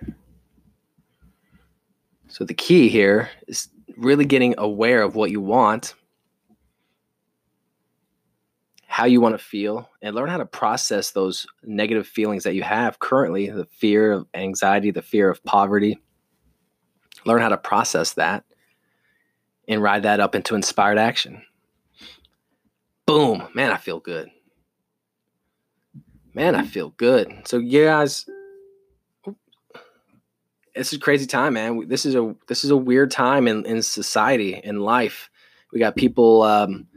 So 2.27 2.45
the 2.45 2.53
key 2.53 2.89
here 2.89 3.31
is 3.47 3.69
really 3.97 4.25
getting 4.25 4.53
aware 4.59 5.01
of 5.01 5.15
what 5.15 5.31
you 5.31 5.41
want, 5.41 5.95
how 8.85 9.05
you 9.05 9.19
want 9.19 9.33
to 9.33 9.43
feel, 9.43 9.89
and 10.03 10.15
learn 10.15 10.29
how 10.29 10.37
to 10.37 10.45
process 10.45 11.09
those 11.09 11.47
negative 11.63 12.07
feelings 12.07 12.43
that 12.43 12.53
you 12.53 12.61
have 12.61 12.99
currently 12.99 13.49
the 13.49 13.65
fear 13.65 14.11
of 14.11 14.27
anxiety, 14.35 14.91
the 14.91 15.01
fear 15.01 15.31
of 15.31 15.43
poverty. 15.43 15.97
Learn 17.25 17.41
how 17.41 17.49
to 17.49 17.57
process 17.57 18.13
that 18.13 18.43
and 19.67 19.81
ride 19.81 20.03
that 20.03 20.19
up 20.19 20.35
into 20.35 20.55
inspired 20.55 20.97
action. 20.97 21.43
Boom, 23.05 23.47
man, 23.53 23.71
I 23.71 23.77
feel 23.77 23.99
good. 23.99 24.29
Man, 26.33 26.55
I 26.55 26.65
feel 26.65 26.89
good. 26.89 27.31
So, 27.45 27.57
you 27.57 27.85
guys, 27.85 28.25
it's 30.73 30.93
a 30.93 30.99
crazy 30.99 31.27
time, 31.27 31.53
man. 31.53 31.87
This 31.87 32.05
is 32.05 32.15
a 32.15 32.35
this 32.47 32.63
is 32.63 32.71
a 32.71 32.77
weird 32.77 33.11
time 33.11 33.47
in 33.47 33.65
in 33.65 33.81
society 33.81 34.59
in 34.63 34.79
life. 34.79 35.29
We 35.71 35.79
got 35.79 35.95
people 35.95 36.43
um, 36.43 36.87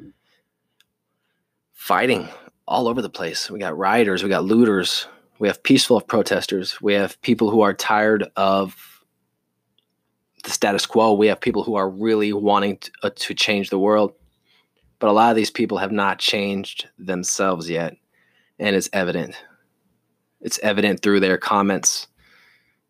fighting 1.73 2.28
all 2.66 2.88
over 2.88 3.02
the 3.02 3.11
place. 3.11 3.50
We 3.50 3.58
got 3.58 3.76
rioters, 3.76 4.23
we 4.23 4.28
got 4.28 4.44
looters, 4.44 5.06
we 5.38 5.49
have 5.49 5.62
peaceful 5.62 6.00
protesters, 6.00 6.80
we 6.80 6.94
have 6.94 7.20
people 7.23 7.50
who 7.50 7.61
are 7.61 7.75
tired 7.75 8.30
of 8.37 8.95
the 10.46 10.52
status 10.52 10.86
quo. 10.86 11.12
We 11.12 11.26
have 11.26 11.40
people 11.40 11.64
who 11.64 11.74
are 11.74 11.90
really 11.90 12.32
wanting 12.32 12.78
to, 12.78 12.90
uh, 13.02 13.10
to 13.16 13.34
change 13.34 13.68
the 13.68 13.78
world, 13.78 14.14
but 15.00 15.10
a 15.10 15.12
lot 15.12 15.30
of 15.30 15.36
these 15.36 15.50
people 15.50 15.78
have 15.78 15.92
not 15.92 16.18
changed 16.18 16.88
themselves 16.98 17.68
yet, 17.68 17.96
and 18.58 18.74
it's 18.74 18.88
evident. 18.92 19.36
It's 20.40 20.58
evident 20.60 21.02
through 21.02 21.20
their 21.20 21.36
comments. 21.36 22.06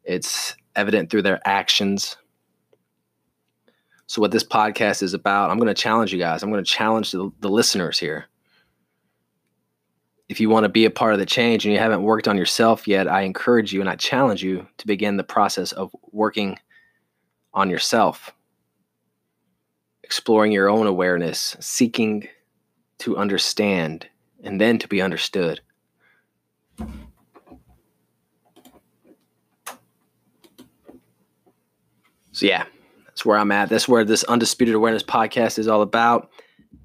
It's 0.04 0.54
evident 0.76 1.10
through 1.10 1.22
their 1.22 1.40
actions. 1.46 2.16
So, 4.06 4.20
what 4.20 4.30
this 4.30 4.44
podcast 4.44 5.02
is 5.02 5.14
about, 5.14 5.50
I'm 5.50 5.58
going 5.58 5.74
to 5.74 5.74
challenge 5.74 6.12
you 6.12 6.18
guys. 6.18 6.42
I'm 6.42 6.50
going 6.50 6.62
to 6.62 6.70
challenge 6.70 7.10
the, 7.10 7.30
the 7.40 7.48
listeners 7.48 7.98
here. 7.98 8.26
If 10.28 10.40
you 10.40 10.50
want 10.50 10.64
to 10.64 10.68
be 10.68 10.84
a 10.84 10.90
part 10.90 11.14
of 11.14 11.20
the 11.20 11.26
change 11.26 11.64
and 11.64 11.72
you 11.72 11.78
haven't 11.78 12.02
worked 12.02 12.28
on 12.28 12.36
yourself 12.36 12.86
yet, 12.86 13.08
I 13.08 13.22
encourage 13.22 13.72
you 13.72 13.80
and 13.80 13.88
I 13.88 13.96
challenge 13.96 14.42
you 14.42 14.66
to 14.76 14.86
begin 14.86 15.16
the 15.16 15.24
process 15.24 15.72
of 15.72 15.94
working 16.12 16.58
on 17.56 17.70
yourself, 17.70 18.32
exploring 20.04 20.52
your 20.52 20.68
own 20.68 20.86
awareness, 20.86 21.56
seeking 21.58 22.28
to 22.98 23.16
understand, 23.16 24.06
and 24.44 24.60
then 24.60 24.78
to 24.78 24.86
be 24.86 25.02
understood. 25.02 25.60
So 32.32 32.44
yeah, 32.44 32.66
that's 33.06 33.24
where 33.24 33.38
I'm 33.38 33.50
at. 33.50 33.70
That's 33.70 33.88
where 33.88 34.04
this 34.04 34.22
Undisputed 34.24 34.74
Awareness 34.74 35.02
podcast 35.02 35.58
is 35.58 35.68
all 35.68 35.80
about. 35.80 36.30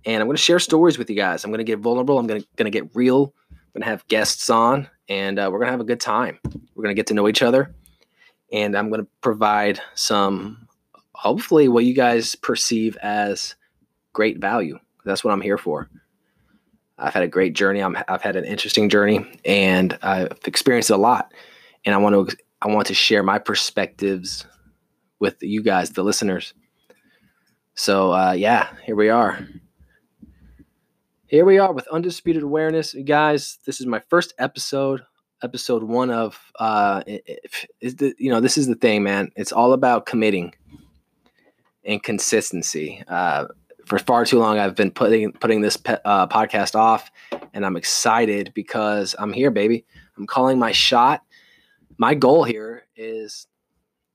And 0.06 0.22
I'm 0.22 0.28
going 0.28 0.38
to 0.38 0.42
share 0.42 0.60
stories 0.60 0.98
with 0.98 1.10
you 1.10 1.16
guys. 1.18 1.44
I'm 1.44 1.52
going 1.52 1.60
to 1.60 1.66
get 1.66 1.80
vulnerable. 1.80 2.18
I'm 2.18 2.26
going 2.26 2.42
to, 2.56 2.70
get 2.70 2.96
real. 2.96 3.34
I'm 3.52 3.58
going 3.74 3.82
to 3.84 3.90
have 3.90 4.08
guests 4.08 4.50
on, 4.50 4.90
and 5.10 5.38
uh, 5.38 5.50
we're 5.52 5.60
going 5.60 5.68
to 5.68 5.72
have 5.72 5.82
a 5.82 5.86
good 5.86 6.00
time. 6.00 6.40
We're 6.46 6.84
going 6.84 6.96
to 6.96 7.00
get 7.00 7.08
to 7.08 7.14
know 7.14 7.28
each 7.28 7.42
other, 7.42 7.76
and 8.52 8.78
I'm 8.78 8.90
going 8.90 9.02
to 9.02 9.08
provide 9.22 9.80
some, 9.96 10.68
hopefully, 11.14 11.68
what 11.68 11.86
you 11.86 11.94
guys 11.94 12.36
perceive 12.36 12.98
as 12.98 13.56
great 14.14 14.40
value. 14.40 14.78
That's 15.06 15.24
what 15.24 15.32
I'm 15.32 15.42
here 15.42 15.58
for. 15.58 15.90
I've 16.98 17.14
had 17.14 17.24
a 17.24 17.28
great 17.28 17.54
journey. 17.54 17.82
i 17.82 18.04
have 18.08 18.22
had 18.22 18.36
an 18.36 18.46
interesting 18.46 18.90
journey, 18.90 19.26
and 19.44 19.98
I've 20.02 20.38
experienced 20.46 20.92
a 20.92 20.98
lot. 20.98 21.34
And 21.84 21.96
I 21.96 21.98
want 21.98 22.30
to 22.30 22.38
I 22.62 22.68
want 22.68 22.88
to 22.88 22.94
share 22.94 23.24
my 23.24 23.40
perspectives 23.40 24.46
with 25.20 25.42
you 25.42 25.64
guys, 25.64 25.92
the 25.92 26.04
listeners. 26.04 26.54
So 27.74 28.12
uh, 28.14 28.34
yeah, 28.34 28.68
here 28.84 28.96
we 28.96 29.10
are. 29.10 29.48
Here 31.26 31.46
we 31.46 31.58
are 31.58 31.72
with 31.72 31.88
undisputed 31.88 32.44
awareness, 32.44 32.94
you 32.94 33.04
guys. 33.04 33.58
This 33.66 33.80
is 33.80 33.88
my 33.88 34.02
first 34.10 34.34
episode, 34.38 35.02
episode 35.44 35.84
one 35.84 36.10
of. 36.10 36.40
Uh, 36.60 37.04
is 37.82 37.96
the 37.96 38.14
you 38.18 38.32
know 38.32 38.40
this 38.40 38.58
is 38.58 38.68
the 38.68 38.76
thing, 38.76 39.04
man. 39.04 39.32
It's 39.36 39.52
all 39.52 39.74
about 39.74 40.06
committing 40.06 40.54
and 41.86 42.02
consistency. 42.02 43.04
Uh, 43.08 43.48
for 43.86 44.00
far 44.00 44.26
too 44.26 44.40
long, 44.40 44.60
I've 44.60 44.76
been 44.76 44.92
putting 44.92 45.32
putting 45.34 45.62
this 45.62 45.78
pe- 45.78 45.98
uh, 46.06 46.28
podcast 46.28 46.76
off, 46.76 47.12
and 47.54 47.66
I'm 47.66 47.76
excited 47.76 48.52
because 48.54 49.16
I'm 49.20 49.34
here, 49.34 49.52
baby. 49.52 49.86
I'm 50.18 50.28
calling 50.28 50.60
my 50.60 50.72
shot. 50.72 51.24
My 51.98 52.14
goal 52.14 52.44
here 52.44 52.86
is 52.96 53.48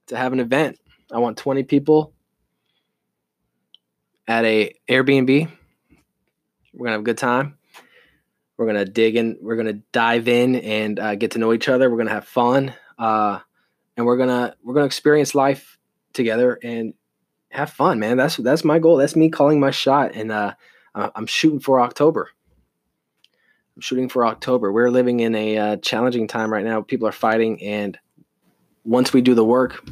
to 0.06 0.16
have 0.16 0.32
an 0.32 0.40
event 0.40 0.78
I 1.12 1.18
want 1.18 1.36
20 1.36 1.62
people 1.62 2.12
at 4.26 4.44
a 4.44 4.74
Airbnb. 4.88 5.48
We're 6.72 6.84
gonna 6.84 6.92
have 6.92 7.00
a 7.00 7.04
good 7.04 7.18
time. 7.18 7.55
We're 8.56 8.66
gonna 8.66 8.84
dig 8.84 9.16
in. 9.16 9.38
We're 9.40 9.56
gonna 9.56 9.80
dive 9.92 10.28
in 10.28 10.56
and 10.56 10.98
uh, 10.98 11.14
get 11.14 11.32
to 11.32 11.38
know 11.38 11.52
each 11.52 11.68
other. 11.68 11.90
We're 11.90 11.98
gonna 11.98 12.10
have 12.10 12.26
fun, 12.26 12.74
uh, 12.98 13.40
and 13.96 14.06
we're 14.06 14.16
gonna 14.16 14.56
we're 14.62 14.74
gonna 14.74 14.86
experience 14.86 15.34
life 15.34 15.78
together 16.12 16.58
and 16.62 16.94
have 17.50 17.70
fun, 17.70 17.98
man. 17.98 18.16
That's 18.16 18.36
that's 18.36 18.64
my 18.64 18.78
goal. 18.78 18.96
That's 18.96 19.16
me 19.16 19.28
calling 19.28 19.60
my 19.60 19.70
shot, 19.70 20.14
and 20.14 20.32
uh, 20.32 20.54
I'm 20.94 21.26
shooting 21.26 21.60
for 21.60 21.80
October. 21.80 22.30
I'm 23.76 23.82
shooting 23.82 24.08
for 24.08 24.24
October. 24.26 24.72
We're 24.72 24.90
living 24.90 25.20
in 25.20 25.34
a 25.34 25.58
uh, 25.58 25.76
challenging 25.76 26.26
time 26.26 26.50
right 26.50 26.64
now. 26.64 26.80
People 26.80 27.08
are 27.08 27.12
fighting, 27.12 27.62
and 27.62 27.98
once 28.84 29.12
we 29.12 29.20
do 29.20 29.34
the 29.34 29.44
work, 29.44 29.84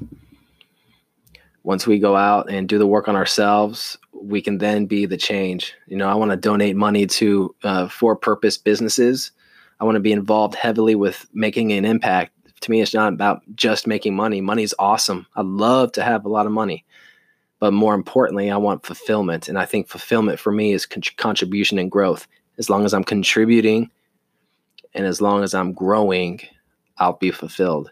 once 1.65 1.87
we 1.87 1.99
go 1.99 2.15
out 2.15 2.51
and 2.51 2.69
do 2.69 2.79
the 2.79 2.87
work 2.87 3.09
on 3.09 3.17
ourselves, 3.17 3.99
we 4.13 4.41
can 4.41 4.59
then 4.59 4.87
be 4.87 5.07
the 5.07 5.17
change. 5.17 5.75
You 5.87 5.97
know, 5.97 6.09
I 6.09 6.15
want 6.15 6.31
to 6.31 6.37
donate 6.37 6.77
money 6.77 7.07
to 7.07 7.55
uh, 7.65 7.89
for 7.89 8.15
purpose 8.15 8.57
businesses. 8.57 9.33
I 9.81 9.85
want 9.85 9.97
to 9.97 10.01
be 10.01 10.13
involved 10.13 10.55
heavily 10.55 10.95
with 10.95 11.27
making 11.33 11.73
an 11.73 11.85
impact. 11.85 12.33
To 12.61 12.71
me, 12.71 12.81
it's 12.81 12.95
not 12.95 13.13
about 13.13 13.43
just 13.57 13.87
making 13.87 14.15
money. 14.15 14.41
Money's 14.41 14.75
awesome. 14.79 15.27
I 15.35 15.43
love 15.43 15.93
to 15.93 16.03
have 16.03 16.25
a 16.25 16.29
lot 16.29 16.47
of 16.47 16.53
money. 16.53 16.85
But 17.61 17.73
more 17.73 17.95
importantly, 17.95 18.51
I 18.51 18.57
want 18.59 18.87
fulfillment. 18.87 19.49
And 19.49 19.59
I 19.59 19.65
think 19.65 19.89
fulfillment 19.89 20.39
for 20.39 20.53
me 20.53 20.73
is 20.73 20.87
con- 20.87 21.03
contribution 21.17 21.79
and 21.79 21.91
growth. 21.91 22.27
As 22.59 22.69
long 22.69 22.85
as 22.85 22.93
I'm 22.93 23.05
contributing 23.05 23.91
and 24.93 25.07
as 25.07 25.21
long 25.21 25.43
as 25.43 25.55
I'm 25.55 25.73
growing, 25.73 26.41
I'll 26.99 27.15
be 27.15 27.31
fulfilled 27.31 27.91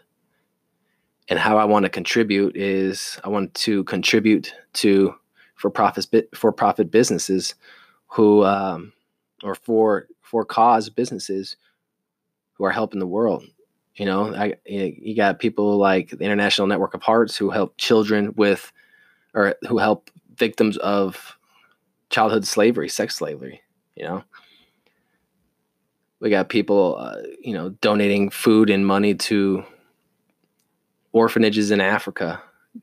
and 1.29 1.39
how 1.39 1.57
I 1.57 1.65
want 1.65 1.83
to 1.83 1.89
contribute 1.89 2.55
is 2.55 3.19
I 3.23 3.29
want 3.29 3.53
to 3.55 3.83
contribute 3.85 4.53
to 4.73 5.15
for 5.55 5.69
profit 5.69 6.29
for 6.35 6.51
profit 6.51 6.91
businesses 6.91 7.55
who 8.07 8.43
um, 8.43 8.93
or 9.43 9.55
for 9.55 10.07
for 10.21 10.45
cause 10.45 10.89
businesses 10.89 11.55
who 12.53 12.65
are 12.65 12.71
helping 12.71 12.99
the 12.99 13.07
world 13.07 13.43
You 13.95 14.05
know, 14.05 14.33
I, 14.33 14.55
you 14.65 15.15
got 15.15 15.39
people 15.39 15.77
like 15.77 16.09
the 16.09 16.23
International 16.23 16.67
Network 16.67 16.95
of 16.95 17.03
Hearts 17.03 17.37
who 17.37 17.51
help 17.51 17.77
children 17.77 18.33
with, 18.35 18.71
or 19.35 19.55
who 19.67 19.77
help 19.77 20.09
victims 20.35 20.77
of 20.77 21.37
childhood 22.09 22.45
slavery, 22.47 22.89
sex 22.89 23.15
slavery. 23.15 23.61
You 23.95 24.05
know, 24.05 24.23
we 26.19 26.31
got 26.31 26.49
people, 26.49 26.97
uh, 26.99 27.21
you 27.39 27.53
know, 27.53 27.69
donating 27.69 28.31
food 28.31 28.71
and 28.71 28.85
money 28.85 29.13
to 29.13 29.63
orphanages 31.13 31.71
in 31.71 31.79
Africa 31.79 32.41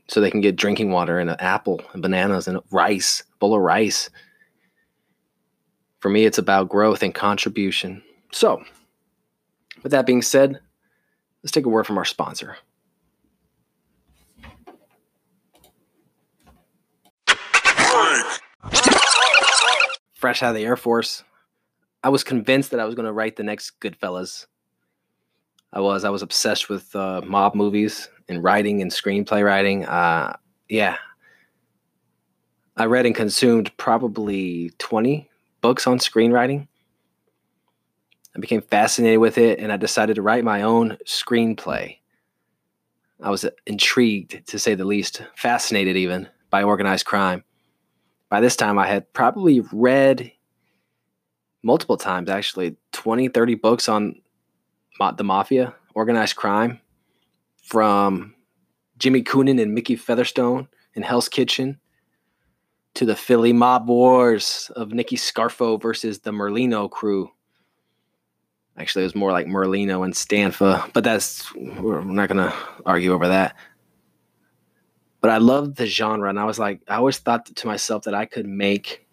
so 0.08 0.20
they 0.20 0.30
can 0.30 0.40
get 0.40 0.56
drinking 0.56 0.90
water 0.90 1.18
and 1.18 1.28
an 1.28 1.36
apple 1.40 1.82
and 1.92 2.00
bananas 2.00 2.48
and 2.48 2.58
rice, 2.70 3.22
bowl 3.38 3.54
of 3.54 3.60
rice. 3.60 4.08
For 5.98 6.08
me, 6.08 6.24
it's 6.24 6.38
about 6.38 6.68
growth 6.68 7.02
and 7.02 7.14
contribution. 7.14 8.02
So, 8.32 8.62
with 9.82 9.92
that 9.92 10.06
being 10.06 10.22
said, 10.22 10.60
let's 11.42 11.52
take 11.52 11.66
a 11.66 11.68
word 11.68 11.86
from 11.86 11.98
our 11.98 12.04
sponsor. 12.04 12.56
Fresh 20.14 20.42
out 20.42 20.50
of 20.50 20.54
the 20.54 20.64
Air 20.64 20.76
Force, 20.76 21.24
I 22.04 22.10
was 22.10 22.22
convinced 22.22 22.70
that 22.70 22.80
I 22.80 22.84
was 22.84 22.94
going 22.94 23.06
to 23.06 23.12
write 23.12 23.36
the 23.36 23.42
next 23.42 23.80
Goodfellas. 23.80 24.46
I 25.72 25.80
was. 25.80 26.04
I 26.04 26.10
was 26.10 26.22
obsessed 26.22 26.68
with 26.68 26.94
uh, 26.96 27.22
mob 27.24 27.54
movies 27.54 28.08
and 28.30 28.42
writing 28.42 28.80
and 28.80 28.90
screenplay 28.90 29.44
writing. 29.44 29.84
Uh, 29.84 30.36
yeah, 30.68 30.96
I 32.76 32.86
read 32.86 33.04
and 33.06 33.14
consumed 33.14 33.76
probably 33.76 34.70
twenty 34.78 35.28
books 35.60 35.86
on 35.86 35.98
screenwriting. 35.98 36.66
I 38.34 38.38
became 38.38 38.62
fascinated 38.62 39.18
with 39.18 39.38
it 39.38 39.58
and 39.58 39.72
I 39.72 39.76
decided 39.76 40.14
to 40.14 40.22
write 40.22 40.44
my 40.44 40.62
own 40.62 40.96
screenplay. 41.04 41.98
I 43.22 43.30
was 43.30 43.44
intrigued, 43.66 44.46
to 44.46 44.58
say 44.58 44.74
the 44.74 44.84
least, 44.84 45.22
fascinated 45.36 45.96
even 45.96 46.28
by 46.48 46.62
organized 46.62 47.04
crime. 47.04 47.44
By 48.30 48.40
this 48.40 48.56
time, 48.56 48.78
I 48.78 48.86
had 48.86 49.12
probably 49.12 49.60
read 49.72 50.32
multiple 51.62 51.96
times, 51.96 52.30
actually 52.30 52.76
20, 52.92 53.28
30 53.28 53.54
books 53.56 53.88
on 53.88 54.20
the 55.16 55.24
mafia, 55.24 55.74
organized 55.94 56.36
crime, 56.36 56.80
from 57.70 58.34
Jimmy 58.98 59.22
Coonan 59.22 59.60
and 59.60 59.74
Mickey 59.74 59.96
Featherstone 59.96 60.68
in 60.94 61.02
Hell's 61.02 61.28
Kitchen 61.28 61.80
to 62.94 63.06
the 63.06 63.16
Philly 63.16 63.52
mob 63.52 63.88
wars 63.88 64.70
of 64.76 64.92
Nicky 64.92 65.16
Scarfo 65.16 65.80
versus 65.80 66.18
the 66.18 66.32
Merlino 66.32 66.90
crew 66.90 67.30
Actually, 68.80 69.02
it 69.02 69.08
was 69.08 69.14
more 69.14 69.30
like 69.30 69.46
Merlino 69.46 70.04
and 70.04 70.14
Stanfa, 70.14 70.90
but 70.94 71.04
that's 71.04 71.54
we're 71.54 72.02
not 72.02 72.28
gonna 72.28 72.54
argue 72.86 73.12
over 73.12 73.28
that. 73.28 73.54
But 75.20 75.30
I 75.30 75.36
loved 75.36 75.76
the 75.76 75.84
genre, 75.84 76.30
and 76.30 76.40
I 76.40 76.44
was 76.44 76.58
like, 76.58 76.80
I 76.88 76.96
always 76.96 77.18
thought 77.18 77.44
to 77.44 77.66
myself 77.66 78.04
that 78.04 78.14
I 78.14 78.24
could 78.24 78.46
make 78.46 79.06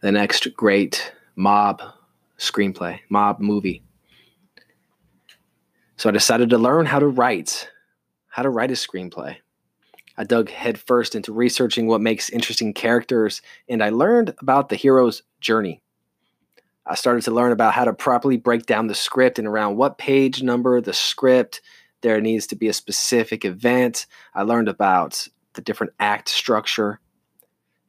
the 0.00 0.10
next 0.10 0.48
great 0.56 1.12
mob 1.36 1.82
screenplay, 2.36 2.98
mob 3.08 3.38
movie. 3.38 3.84
So 6.04 6.10
I 6.10 6.12
decided 6.12 6.50
to 6.50 6.58
learn 6.58 6.84
how 6.84 6.98
to 6.98 7.06
write, 7.06 7.70
how 8.28 8.42
to 8.42 8.50
write 8.50 8.70
a 8.70 8.74
screenplay. 8.74 9.36
I 10.18 10.24
dug 10.24 10.50
headfirst 10.50 11.14
into 11.14 11.32
researching 11.32 11.86
what 11.86 12.02
makes 12.02 12.28
interesting 12.28 12.74
characters, 12.74 13.40
and 13.70 13.82
I 13.82 13.88
learned 13.88 14.34
about 14.38 14.68
the 14.68 14.76
hero's 14.76 15.22
journey. 15.40 15.80
I 16.84 16.94
started 16.94 17.24
to 17.24 17.30
learn 17.30 17.52
about 17.52 17.72
how 17.72 17.86
to 17.86 17.94
properly 17.94 18.36
break 18.36 18.66
down 18.66 18.86
the 18.86 18.94
script 18.94 19.38
and 19.38 19.48
around 19.48 19.78
what 19.78 19.96
page 19.96 20.42
number 20.42 20.78
the 20.78 20.92
script 20.92 21.62
there 22.02 22.20
needs 22.20 22.46
to 22.48 22.54
be 22.54 22.68
a 22.68 22.74
specific 22.74 23.46
event. 23.46 24.04
I 24.34 24.42
learned 24.42 24.68
about 24.68 25.26
the 25.54 25.62
different 25.62 25.94
act 25.98 26.28
structure. 26.28 27.00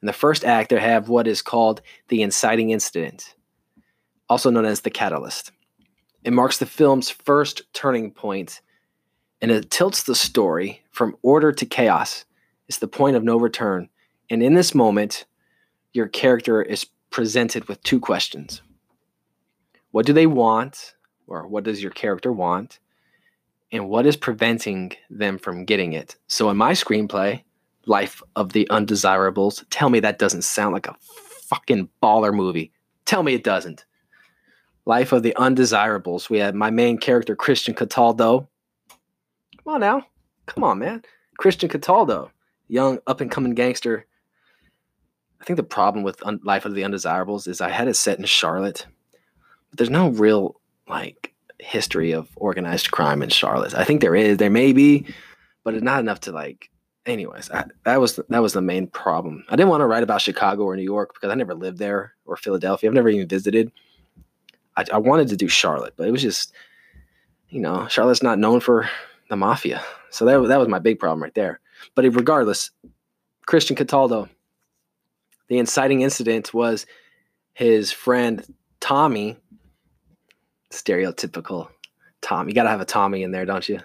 In 0.01 0.05
the 0.05 0.13
first 0.13 0.45
act, 0.45 0.69
they 0.69 0.79
have 0.79 1.09
what 1.09 1.27
is 1.27 1.41
called 1.41 1.81
the 2.07 2.21
inciting 2.21 2.69
incident, 2.69 3.35
also 4.29 4.49
known 4.49 4.63
as 4.63 4.79
the 4.79 4.89
catalyst. 4.89 5.51
It 6.25 6.33
marks 6.33 6.57
the 6.57 6.65
film's 6.65 7.11
first 7.11 7.61
turning 7.71 8.09
point 8.09 8.59
and 9.41 9.51
it 9.51 9.69
tilts 9.69 10.03
the 10.03 10.15
story 10.15 10.81
from 10.91 11.15
order 11.21 11.51
to 11.51 11.65
chaos. 11.67 12.25
It's 12.67 12.79
the 12.79 12.87
point 12.87 13.15
of 13.15 13.23
no 13.23 13.37
return. 13.37 13.89
And 14.31 14.41
in 14.41 14.55
this 14.55 14.73
moment, 14.73 15.25
your 15.93 16.07
character 16.07 16.63
is 16.63 16.87
presented 17.11 17.67
with 17.69 17.81
two 17.83 17.99
questions 17.99 18.61
what 19.91 20.05
do 20.05 20.11
they 20.11 20.27
want 20.27 20.95
or 21.27 21.47
what 21.47 21.63
does 21.63 21.81
your 21.81 21.91
character 21.91 22.29
want 22.29 22.79
and 23.71 23.87
what 23.87 24.05
is 24.05 24.17
preventing 24.17 24.91
them 25.09 25.37
from 25.37 25.63
getting 25.63 25.93
it 25.93 26.17
so 26.27 26.49
in 26.49 26.57
my 26.57 26.73
screenplay 26.73 27.41
life 27.85 28.21
of 28.35 28.51
the 28.51 28.69
undesirables 28.69 29.63
tell 29.69 29.89
me 29.89 30.01
that 30.01 30.19
doesn't 30.19 30.41
sound 30.41 30.73
like 30.73 30.87
a 30.87 30.95
fucking 30.99 31.87
baller 32.03 32.33
movie 32.35 32.73
tell 33.05 33.23
me 33.23 33.33
it 33.33 33.45
doesn't 33.45 33.85
life 34.85 35.11
of 35.11 35.23
the 35.23 35.35
undesirables 35.35 36.29
we 36.29 36.39
had 36.39 36.55
my 36.55 36.69
main 36.69 36.97
character 36.97 37.35
christian 37.35 37.73
cataldo 37.73 38.47
come 39.63 39.73
on 39.75 39.79
now 39.79 40.05
come 40.45 40.63
on 40.63 40.79
man 40.79 41.01
christian 41.37 41.69
cataldo 41.69 42.31
young 42.67 42.99
up 43.07 43.21
and 43.21 43.31
coming 43.31 43.53
gangster 43.53 44.05
i 45.41 45.45
think 45.45 45.57
the 45.57 45.63
problem 45.63 46.03
with 46.03 46.25
un- 46.25 46.39
life 46.43 46.65
of 46.65 46.75
the 46.75 46.83
undesirables 46.83 47.47
is 47.47 47.61
i 47.61 47.69
had 47.69 47.87
it 47.87 47.95
set 47.95 48.19
in 48.19 48.25
charlotte 48.25 48.85
but 49.69 49.77
there's 49.77 49.89
no 49.89 50.09
real 50.09 50.59
like 50.87 51.35
history 51.59 52.11
of 52.11 52.29
organized 52.35 52.91
crime 52.91 53.21
in 53.21 53.29
Charlotte. 53.29 53.75
I 53.75 53.83
think 53.83 54.01
there 54.01 54.15
is, 54.15 54.37
there 54.37 54.49
may 54.49 54.73
be, 54.73 55.05
but 55.63 55.73
it's 55.73 55.83
not 55.83 55.99
enough 55.99 56.21
to 56.21 56.31
like. 56.31 56.69
Anyways, 57.05 57.51
I, 57.51 57.65
that 57.83 57.99
was 57.99 58.19
that 58.29 58.41
was 58.41 58.53
the 58.53 58.61
main 58.61 58.87
problem. 58.87 59.43
I 59.49 59.55
didn't 59.55 59.69
want 59.69 59.81
to 59.81 59.85
write 59.85 60.01
about 60.01 60.21
Chicago 60.21 60.63
or 60.63 60.75
New 60.75 60.81
York 60.81 61.13
because 61.13 61.29
I 61.31 61.35
never 61.35 61.53
lived 61.53 61.77
there 61.77 62.13
or 62.25 62.35
Philadelphia. 62.35 62.89
I've 62.89 62.95
never 62.95 63.09
even 63.09 63.27
visited. 63.27 63.71
I, 64.77 64.85
I 64.93 64.97
wanted 64.97 65.29
to 65.29 65.37
do 65.37 65.47
Charlotte, 65.47 65.93
but 65.97 66.07
it 66.07 66.11
was 66.11 66.21
just, 66.21 66.53
you 67.49 67.59
know, 67.59 67.87
Charlotte's 67.87 68.23
not 68.23 68.39
known 68.39 68.59
for 68.59 68.89
the 69.29 69.35
mafia, 69.35 69.81
so 70.09 70.25
that 70.25 70.47
that 70.47 70.59
was 70.59 70.67
my 70.67 70.79
big 70.79 70.99
problem 70.99 71.23
right 71.23 71.33
there. 71.33 71.59
But 71.95 72.05
regardless, 72.05 72.71
Christian 73.45 73.75
Cataldo, 73.75 74.29
the 75.47 75.57
inciting 75.57 76.01
incident 76.01 76.53
was 76.53 76.85
his 77.53 77.91
friend 77.91 78.43
Tommy 78.79 79.37
stereotypical 80.71 81.69
Tom. 82.21 82.47
You 82.47 82.55
got 82.55 82.63
to 82.63 82.69
have 82.69 82.81
a 82.81 82.85
Tommy 82.85 83.23
in 83.23 83.31
there, 83.31 83.45
don't 83.45 83.67
you? 83.67 83.79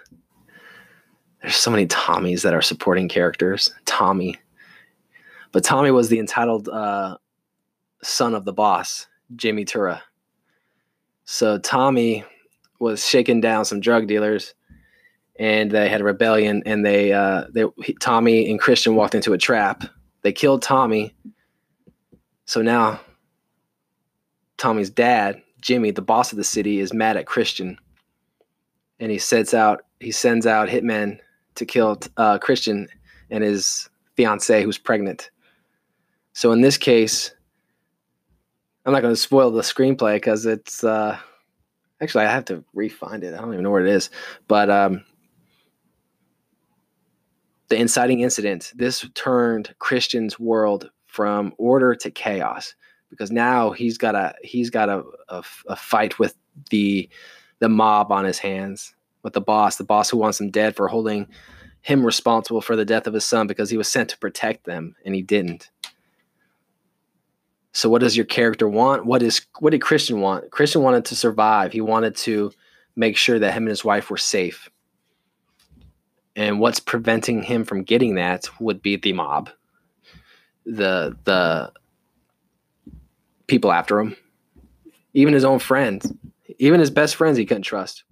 There's 1.41 1.55
so 1.55 1.71
many 1.71 1.87
Tommies 1.87 2.43
that 2.43 2.53
are 2.53 2.61
supporting 2.61 3.07
characters. 3.07 3.73
Tommy. 3.85 4.35
But 5.51 5.63
Tommy 5.63 5.91
was 5.91 6.09
the 6.09 6.19
entitled 6.19 6.69
uh, 6.69 7.17
son 8.03 8.35
of 8.35 8.45
the 8.45 8.53
boss, 8.53 9.07
Jimmy 9.35 9.65
Tura. 9.65 10.01
So 11.31 11.57
Tommy 11.57 12.25
was 12.79 13.05
shaking 13.05 13.41
down 13.41 13.65
some 13.65 13.79
drug 13.79 14.07
dealers 14.07 14.53
and 15.39 15.71
they 15.71 15.87
had 15.87 16.01
a 16.01 16.03
rebellion 16.03 16.63
and 16.65 16.85
they, 16.85 17.13
uh, 17.13 17.45
they 17.53 17.65
Tommy 17.99 18.49
and 18.49 18.59
Christian 18.59 18.95
walked 18.95 19.15
into 19.15 19.33
a 19.33 19.37
trap. 19.37 19.83
They 20.23 20.31
killed 20.33 20.61
Tommy. 20.61 21.15
So 22.45 22.61
now 22.61 22.99
Tommy's 24.57 24.89
dad 24.89 25.41
Jimmy, 25.61 25.91
the 25.91 26.01
boss 26.01 26.31
of 26.31 26.37
the 26.37 26.43
city, 26.43 26.79
is 26.79 26.93
mad 26.93 27.17
at 27.17 27.27
Christian, 27.27 27.77
and 28.99 29.11
he 29.11 29.19
sets 29.19 29.53
out 29.53 29.85
he 29.99 30.11
sends 30.11 30.47
out 30.47 30.67
hitmen 30.67 31.19
to 31.55 31.65
kill 31.65 31.99
uh, 32.17 32.39
Christian 32.39 32.87
and 33.29 33.43
his 33.43 33.87
fiancee 34.17 34.63
who's 34.63 34.79
pregnant. 34.79 35.29
So 36.33 36.51
in 36.51 36.61
this 36.61 36.77
case, 36.77 37.31
I'm 38.85 38.93
not 38.93 39.01
going 39.01 39.13
to 39.13 39.19
spoil 39.19 39.51
the 39.51 39.61
screenplay 39.61 40.15
because 40.15 40.45
it's 40.45 40.83
uh, 40.83 41.17
actually 42.01 42.25
I 42.25 42.31
have 42.31 42.45
to 42.45 42.63
refind 42.75 43.23
it. 43.23 43.33
I 43.33 43.37
don't 43.37 43.53
even 43.53 43.63
know 43.63 43.71
where 43.71 43.85
it 43.85 43.93
is, 43.93 44.09
but 44.47 44.69
um, 44.69 45.03
the 47.69 47.77
inciting 47.77 48.21
incident 48.21 48.71
this 48.75 49.07
turned 49.13 49.73
Christian's 49.79 50.39
world 50.39 50.89
from 51.05 51.53
order 51.57 51.93
to 51.95 52.09
chaos 52.09 52.75
because 53.09 53.31
now 53.31 53.71
he's 53.71 53.97
got 53.97 54.15
a 54.15 54.33
he's 54.41 54.69
got 54.69 54.89
a, 54.89 55.03
a, 55.29 55.43
a 55.67 55.75
fight 55.75 56.17
with 56.17 56.35
the 56.69 57.09
the 57.59 57.69
mob 57.69 58.11
on 58.11 58.25
his 58.25 58.39
hands 58.39 58.95
with 59.23 59.33
the 59.33 59.41
boss, 59.41 59.77
the 59.77 59.83
boss 59.83 60.09
who 60.09 60.17
wants 60.17 60.41
him 60.41 60.49
dead 60.49 60.75
for 60.75 60.87
holding 60.87 61.27
him 61.81 62.05
responsible 62.05 62.61
for 62.61 62.75
the 62.75 62.85
death 62.85 63.07
of 63.07 63.13
his 63.13 63.25
son 63.25 63.47
because 63.47 63.69
he 63.69 63.77
was 63.77 63.87
sent 63.87 64.09
to 64.09 64.17
protect 64.17 64.65
them 64.65 64.95
and 65.05 65.15
he 65.15 65.21
didn't. 65.21 65.69
So 67.81 67.89
what 67.89 68.01
does 68.01 68.15
your 68.15 68.27
character 68.27 68.69
want? 68.69 69.07
What 69.07 69.23
is 69.23 69.41
what 69.57 69.71
did 69.71 69.81
Christian 69.81 70.21
want? 70.21 70.51
Christian 70.51 70.83
wanted 70.83 71.03
to 71.05 71.15
survive. 71.15 71.73
He 71.73 71.81
wanted 71.81 72.15
to 72.17 72.51
make 72.95 73.17
sure 73.17 73.39
that 73.39 73.55
him 73.55 73.63
and 73.63 73.69
his 73.69 73.83
wife 73.83 74.11
were 74.11 74.17
safe. 74.17 74.69
And 76.35 76.59
what's 76.59 76.79
preventing 76.79 77.41
him 77.41 77.65
from 77.65 77.81
getting 77.81 78.13
that 78.15 78.47
would 78.61 78.83
be 78.83 78.97
the 78.97 79.13
mob. 79.13 79.49
The 80.63 81.17
the 81.23 81.71
people 83.47 83.71
after 83.71 83.99
him. 83.99 84.15
Even 85.15 85.33
his 85.33 85.43
own 85.43 85.57
friends, 85.57 86.13
even 86.59 86.79
his 86.79 86.91
best 86.91 87.15
friends, 87.15 87.39
he 87.39 87.47
couldn't 87.47 87.63
trust. 87.63 88.03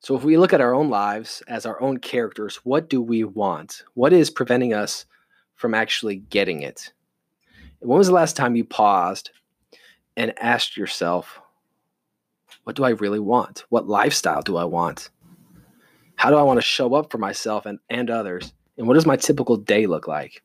So, 0.00 0.16
if 0.16 0.24
we 0.24 0.36
look 0.36 0.52
at 0.52 0.60
our 0.60 0.74
own 0.74 0.90
lives 0.90 1.40
as 1.46 1.64
our 1.64 1.80
own 1.80 1.98
characters, 1.98 2.56
what 2.64 2.90
do 2.90 3.00
we 3.00 3.22
want? 3.22 3.84
What 3.94 4.12
is 4.12 4.28
preventing 4.28 4.74
us 4.74 5.04
from 5.54 5.72
actually 5.72 6.16
getting 6.16 6.62
it? 6.62 6.92
When 7.80 7.98
was 7.98 8.08
the 8.08 8.14
last 8.14 8.36
time 8.36 8.56
you 8.56 8.64
paused 8.64 9.30
and 10.16 10.34
asked 10.38 10.76
yourself, 10.76 11.40
what 12.64 12.76
do 12.76 12.84
I 12.84 12.90
really 12.90 13.20
want? 13.20 13.64
What 13.68 13.86
lifestyle 13.86 14.42
do 14.42 14.56
I 14.56 14.64
want? 14.64 15.10
How 16.16 16.30
do 16.30 16.36
I 16.36 16.42
want 16.42 16.58
to 16.58 16.62
show 16.62 16.94
up 16.94 17.10
for 17.10 17.18
myself 17.18 17.66
and, 17.66 17.78
and 17.88 18.10
others? 18.10 18.52
And 18.76 18.86
what 18.86 18.94
does 18.94 19.06
my 19.06 19.16
typical 19.16 19.56
day 19.56 19.86
look 19.86 20.08
like? 20.08 20.42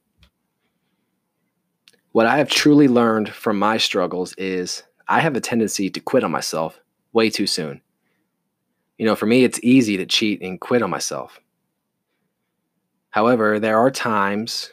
What 2.12 2.28
I 2.28 2.38
have 2.38 2.50
truly 2.50 2.88
learned 2.88 3.30
from 3.30 3.58
my 3.58 3.78
struggles 3.78 4.34
is 4.38 4.84
I 5.08 5.19
have 5.19 5.36
a 5.36 5.41
tendency 5.41 5.89
to 5.89 6.00
quit 6.00 6.24
on 6.24 6.32
myself 6.32 6.80
way 7.12 7.32
too 7.32 7.48
soon. 7.48 7.82
You 9.00 9.08
know, 9.08 9.15
for 9.15 9.26
me, 9.26 9.43
it's 9.43 9.60
easy 9.63 9.98
to 9.98 10.06
cheat 10.06 10.41
and 10.41 10.62
quit 10.62 10.84
on 10.84 10.91
myself. 10.91 11.39
However, 13.10 13.60
there 13.60 13.80
are 13.80 13.91
times 13.91 14.72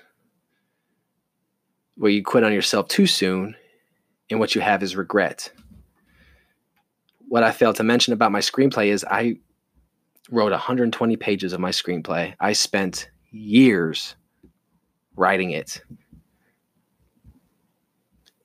where 2.01 2.11
you 2.11 2.23
quit 2.23 2.45
on 2.45 2.53
yourself 2.53 2.89
too 2.89 3.07
soon, 3.07 3.55
and 4.31 4.41
what 4.41 4.55
you 4.55 4.63
have 4.63 4.83
is 4.83 4.97
regret. 4.97 5.53
What 7.29 7.43
I 7.43 7.53
failed 7.53 7.77
to 7.77 7.85
mention 7.85 8.15
about 8.15 8.33
my 8.33 8.41
screenplay 8.41 8.87
is 8.87 9.05
I 9.05 9.37
wrote 10.31 10.51
120 10.51 11.17
pages 11.17 11.53
of 11.53 11.61
my 11.61 11.71
screenplay. 11.71 12.35
I 12.41 12.55
spent 12.55 13.11
years 13.31 14.17
writing 15.15 15.51
it 15.51 15.83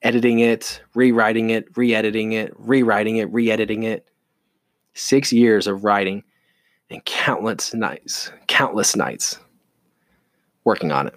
editing 0.01 0.37
it, 0.39 0.81
rewriting 0.93 1.49
it, 1.49 1.65
re 1.77 1.95
editing 1.95 2.33
it, 2.33 2.53
rewriting 2.57 3.17
it, 3.17 3.31
re 3.31 3.49
editing 3.49 3.83
it. 3.83 4.05
Six 4.93 5.31
years 5.33 5.65
of 5.65 5.83
writing 5.85 6.23
and 6.89 7.03
countless 7.05 7.73
nights, 7.73 8.31
countless 8.47 8.97
nights 8.97 9.39
working 10.65 10.91
on 10.91 11.07
it. 11.07 11.15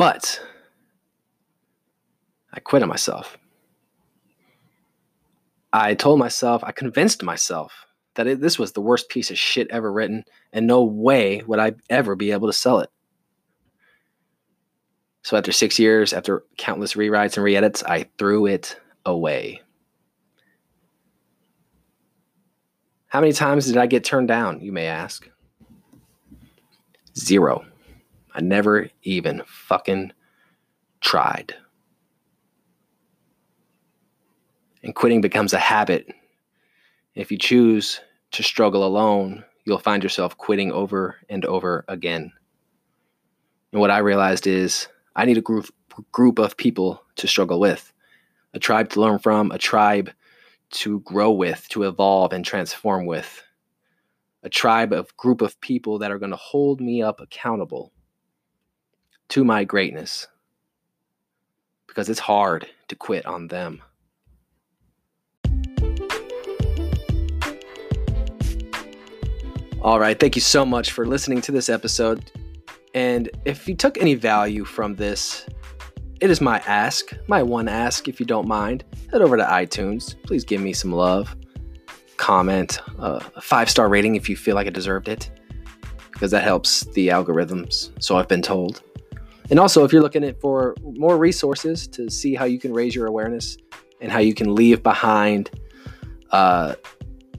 But 0.00 0.40
I 2.54 2.60
quit 2.60 2.82
on 2.82 2.88
myself. 2.88 3.36
I 5.74 5.92
told 5.92 6.18
myself, 6.18 6.64
I 6.64 6.72
convinced 6.72 7.22
myself 7.22 7.84
that 8.14 8.26
it, 8.26 8.40
this 8.40 8.58
was 8.58 8.72
the 8.72 8.80
worst 8.80 9.10
piece 9.10 9.30
of 9.30 9.36
shit 9.36 9.68
ever 9.68 9.92
written, 9.92 10.24
and 10.54 10.66
no 10.66 10.82
way 10.84 11.42
would 11.46 11.58
I 11.58 11.74
ever 11.90 12.16
be 12.16 12.32
able 12.32 12.48
to 12.48 12.52
sell 12.54 12.78
it. 12.78 12.88
So 15.20 15.36
after 15.36 15.52
six 15.52 15.78
years, 15.78 16.14
after 16.14 16.44
countless 16.56 16.94
rewrites 16.94 17.36
and 17.36 17.44
re-edits, 17.44 17.82
I 17.82 18.06
threw 18.16 18.46
it 18.46 18.80
away. 19.04 19.60
How 23.08 23.20
many 23.20 23.34
times 23.34 23.66
did 23.66 23.76
I 23.76 23.84
get 23.84 24.02
turned 24.02 24.28
down, 24.28 24.62
you 24.62 24.72
may 24.72 24.86
ask? 24.86 25.28
Zero. 27.18 27.69
I 28.34 28.40
never 28.40 28.88
even 29.02 29.42
fucking 29.46 30.12
tried. 31.00 31.54
And 34.82 34.94
quitting 34.94 35.20
becomes 35.20 35.52
a 35.52 35.58
habit. 35.58 36.08
If 37.14 37.30
you 37.30 37.38
choose 37.38 38.00
to 38.32 38.42
struggle 38.42 38.84
alone, 38.84 39.44
you'll 39.64 39.78
find 39.78 40.02
yourself 40.02 40.36
quitting 40.36 40.72
over 40.72 41.16
and 41.28 41.44
over 41.44 41.84
again. 41.88 42.32
And 43.72 43.80
what 43.80 43.90
I 43.90 43.98
realized 43.98 44.46
is 44.46 44.88
I 45.16 45.24
need 45.24 45.38
a 45.38 45.42
group 45.42 45.66
group 46.12 46.38
of 46.38 46.56
people 46.56 47.02
to 47.16 47.26
struggle 47.26 47.60
with, 47.60 47.92
a 48.54 48.58
tribe 48.58 48.88
to 48.90 49.00
learn 49.00 49.18
from, 49.18 49.50
a 49.50 49.58
tribe 49.58 50.10
to 50.70 51.00
grow 51.00 51.30
with, 51.30 51.68
to 51.70 51.82
evolve 51.82 52.32
and 52.32 52.44
transform 52.44 53.04
with, 53.06 53.42
a 54.42 54.48
tribe 54.48 54.92
of 54.92 55.14
group 55.16 55.42
of 55.42 55.60
people 55.60 55.98
that 55.98 56.10
are 56.10 56.18
going 56.18 56.30
to 56.30 56.36
hold 56.36 56.80
me 56.80 57.02
up 57.02 57.20
accountable 57.20 57.92
to 59.30 59.44
my 59.44 59.64
greatness 59.64 60.26
because 61.86 62.08
it's 62.08 62.20
hard 62.20 62.66
to 62.88 62.94
quit 62.94 63.26
on 63.26 63.48
them. 63.48 63.82
All 69.82 69.98
right. 69.98 70.18
Thank 70.18 70.36
you 70.36 70.42
so 70.42 70.66
much 70.66 70.92
for 70.92 71.06
listening 71.06 71.40
to 71.42 71.52
this 71.52 71.68
episode. 71.70 72.30
And 72.92 73.30
if 73.44 73.66
you 73.66 73.74
took 73.74 73.96
any 73.98 74.14
value 74.14 74.64
from 74.64 74.96
this, 74.96 75.46
it 76.20 76.28
is 76.28 76.40
my 76.40 76.58
ask, 76.66 77.16
my 77.28 77.42
one 77.42 77.66
ask, 77.66 78.06
if 78.06 78.20
you 78.20 78.26
don't 78.26 78.46
mind. 78.46 78.84
Head 79.10 79.22
over 79.22 79.38
to 79.38 79.44
iTunes. 79.44 80.20
Please 80.24 80.44
give 80.44 80.60
me 80.60 80.74
some 80.74 80.92
love. 80.92 81.34
Comment, 82.18 82.78
uh, 82.98 83.20
a 83.34 83.40
five 83.40 83.70
star 83.70 83.88
rating 83.88 84.16
if 84.16 84.28
you 84.28 84.36
feel 84.36 84.54
like 84.54 84.66
I 84.66 84.70
deserved 84.70 85.08
it, 85.08 85.30
because 86.12 86.30
that 86.32 86.44
helps 86.44 86.84
the 86.92 87.08
algorithms. 87.08 87.90
So 88.02 88.18
I've 88.18 88.28
been 88.28 88.42
told. 88.42 88.82
And 89.50 89.58
also, 89.58 89.84
if 89.84 89.92
you're 89.92 90.02
looking 90.02 90.24
at 90.24 90.40
for 90.40 90.76
more 90.82 91.18
resources 91.18 91.86
to 91.88 92.08
see 92.08 92.34
how 92.34 92.44
you 92.44 92.58
can 92.58 92.72
raise 92.72 92.94
your 92.94 93.06
awareness 93.06 93.56
and 94.00 94.10
how 94.10 94.20
you 94.20 94.34
can 94.34 94.54
leave 94.54 94.82
behind 94.82 95.50
uh, 96.30 96.74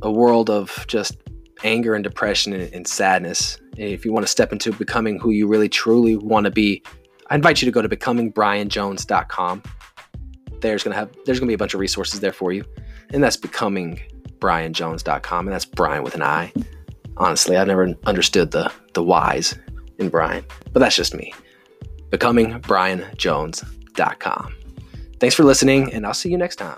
a 0.01 0.11
world 0.11 0.49
of 0.49 0.85
just 0.87 1.17
anger 1.63 1.95
and 1.95 2.03
depression 2.03 2.53
and, 2.53 2.73
and 2.73 2.87
sadness 2.87 3.57
if 3.77 4.05
you 4.05 4.11
want 4.11 4.25
to 4.25 4.31
step 4.31 4.51
into 4.51 4.73
becoming 4.73 5.19
who 5.19 5.29
you 5.31 5.47
really 5.47 5.69
truly 5.69 6.15
want 6.15 6.45
to 6.45 6.51
be, 6.51 6.83
I 7.29 7.35
invite 7.35 7.61
you 7.61 7.65
to 7.65 7.71
go 7.71 7.81
to 7.81 7.89
becomingbrianjones.com. 7.89 9.63
There's 10.59 10.83
gonna 10.83 10.95
have 10.95 11.09
there's 11.25 11.39
gonna 11.39 11.47
be 11.47 11.55
a 11.55 11.57
bunch 11.57 11.73
of 11.73 11.79
resources 11.79 12.19
there 12.19 12.33
for 12.33 12.51
you, 12.51 12.63
and 13.09 13.23
that's 13.23 13.37
becomingbrianjones.com, 13.37 15.47
and 15.47 15.53
that's 15.53 15.65
Brian 15.65 16.03
with 16.03 16.13
an 16.15 16.21
I. 16.21 16.53
Honestly, 17.17 17.57
I've 17.57 17.67
never 17.67 17.95
understood 18.05 18.51
the 18.51 18.71
the 18.93 19.03
whys 19.03 19.57
in 19.97 20.09
Brian, 20.09 20.45
but 20.71 20.81
that's 20.81 20.95
just 20.95 21.15
me. 21.15 21.33
Becomingbrianjones.com. 22.11 24.55
Thanks 25.19 25.35
for 25.35 25.43
listening, 25.43 25.93
and 25.93 26.05
I'll 26.05 26.13
see 26.13 26.29
you 26.29 26.37
next 26.37 26.57
time. 26.57 26.77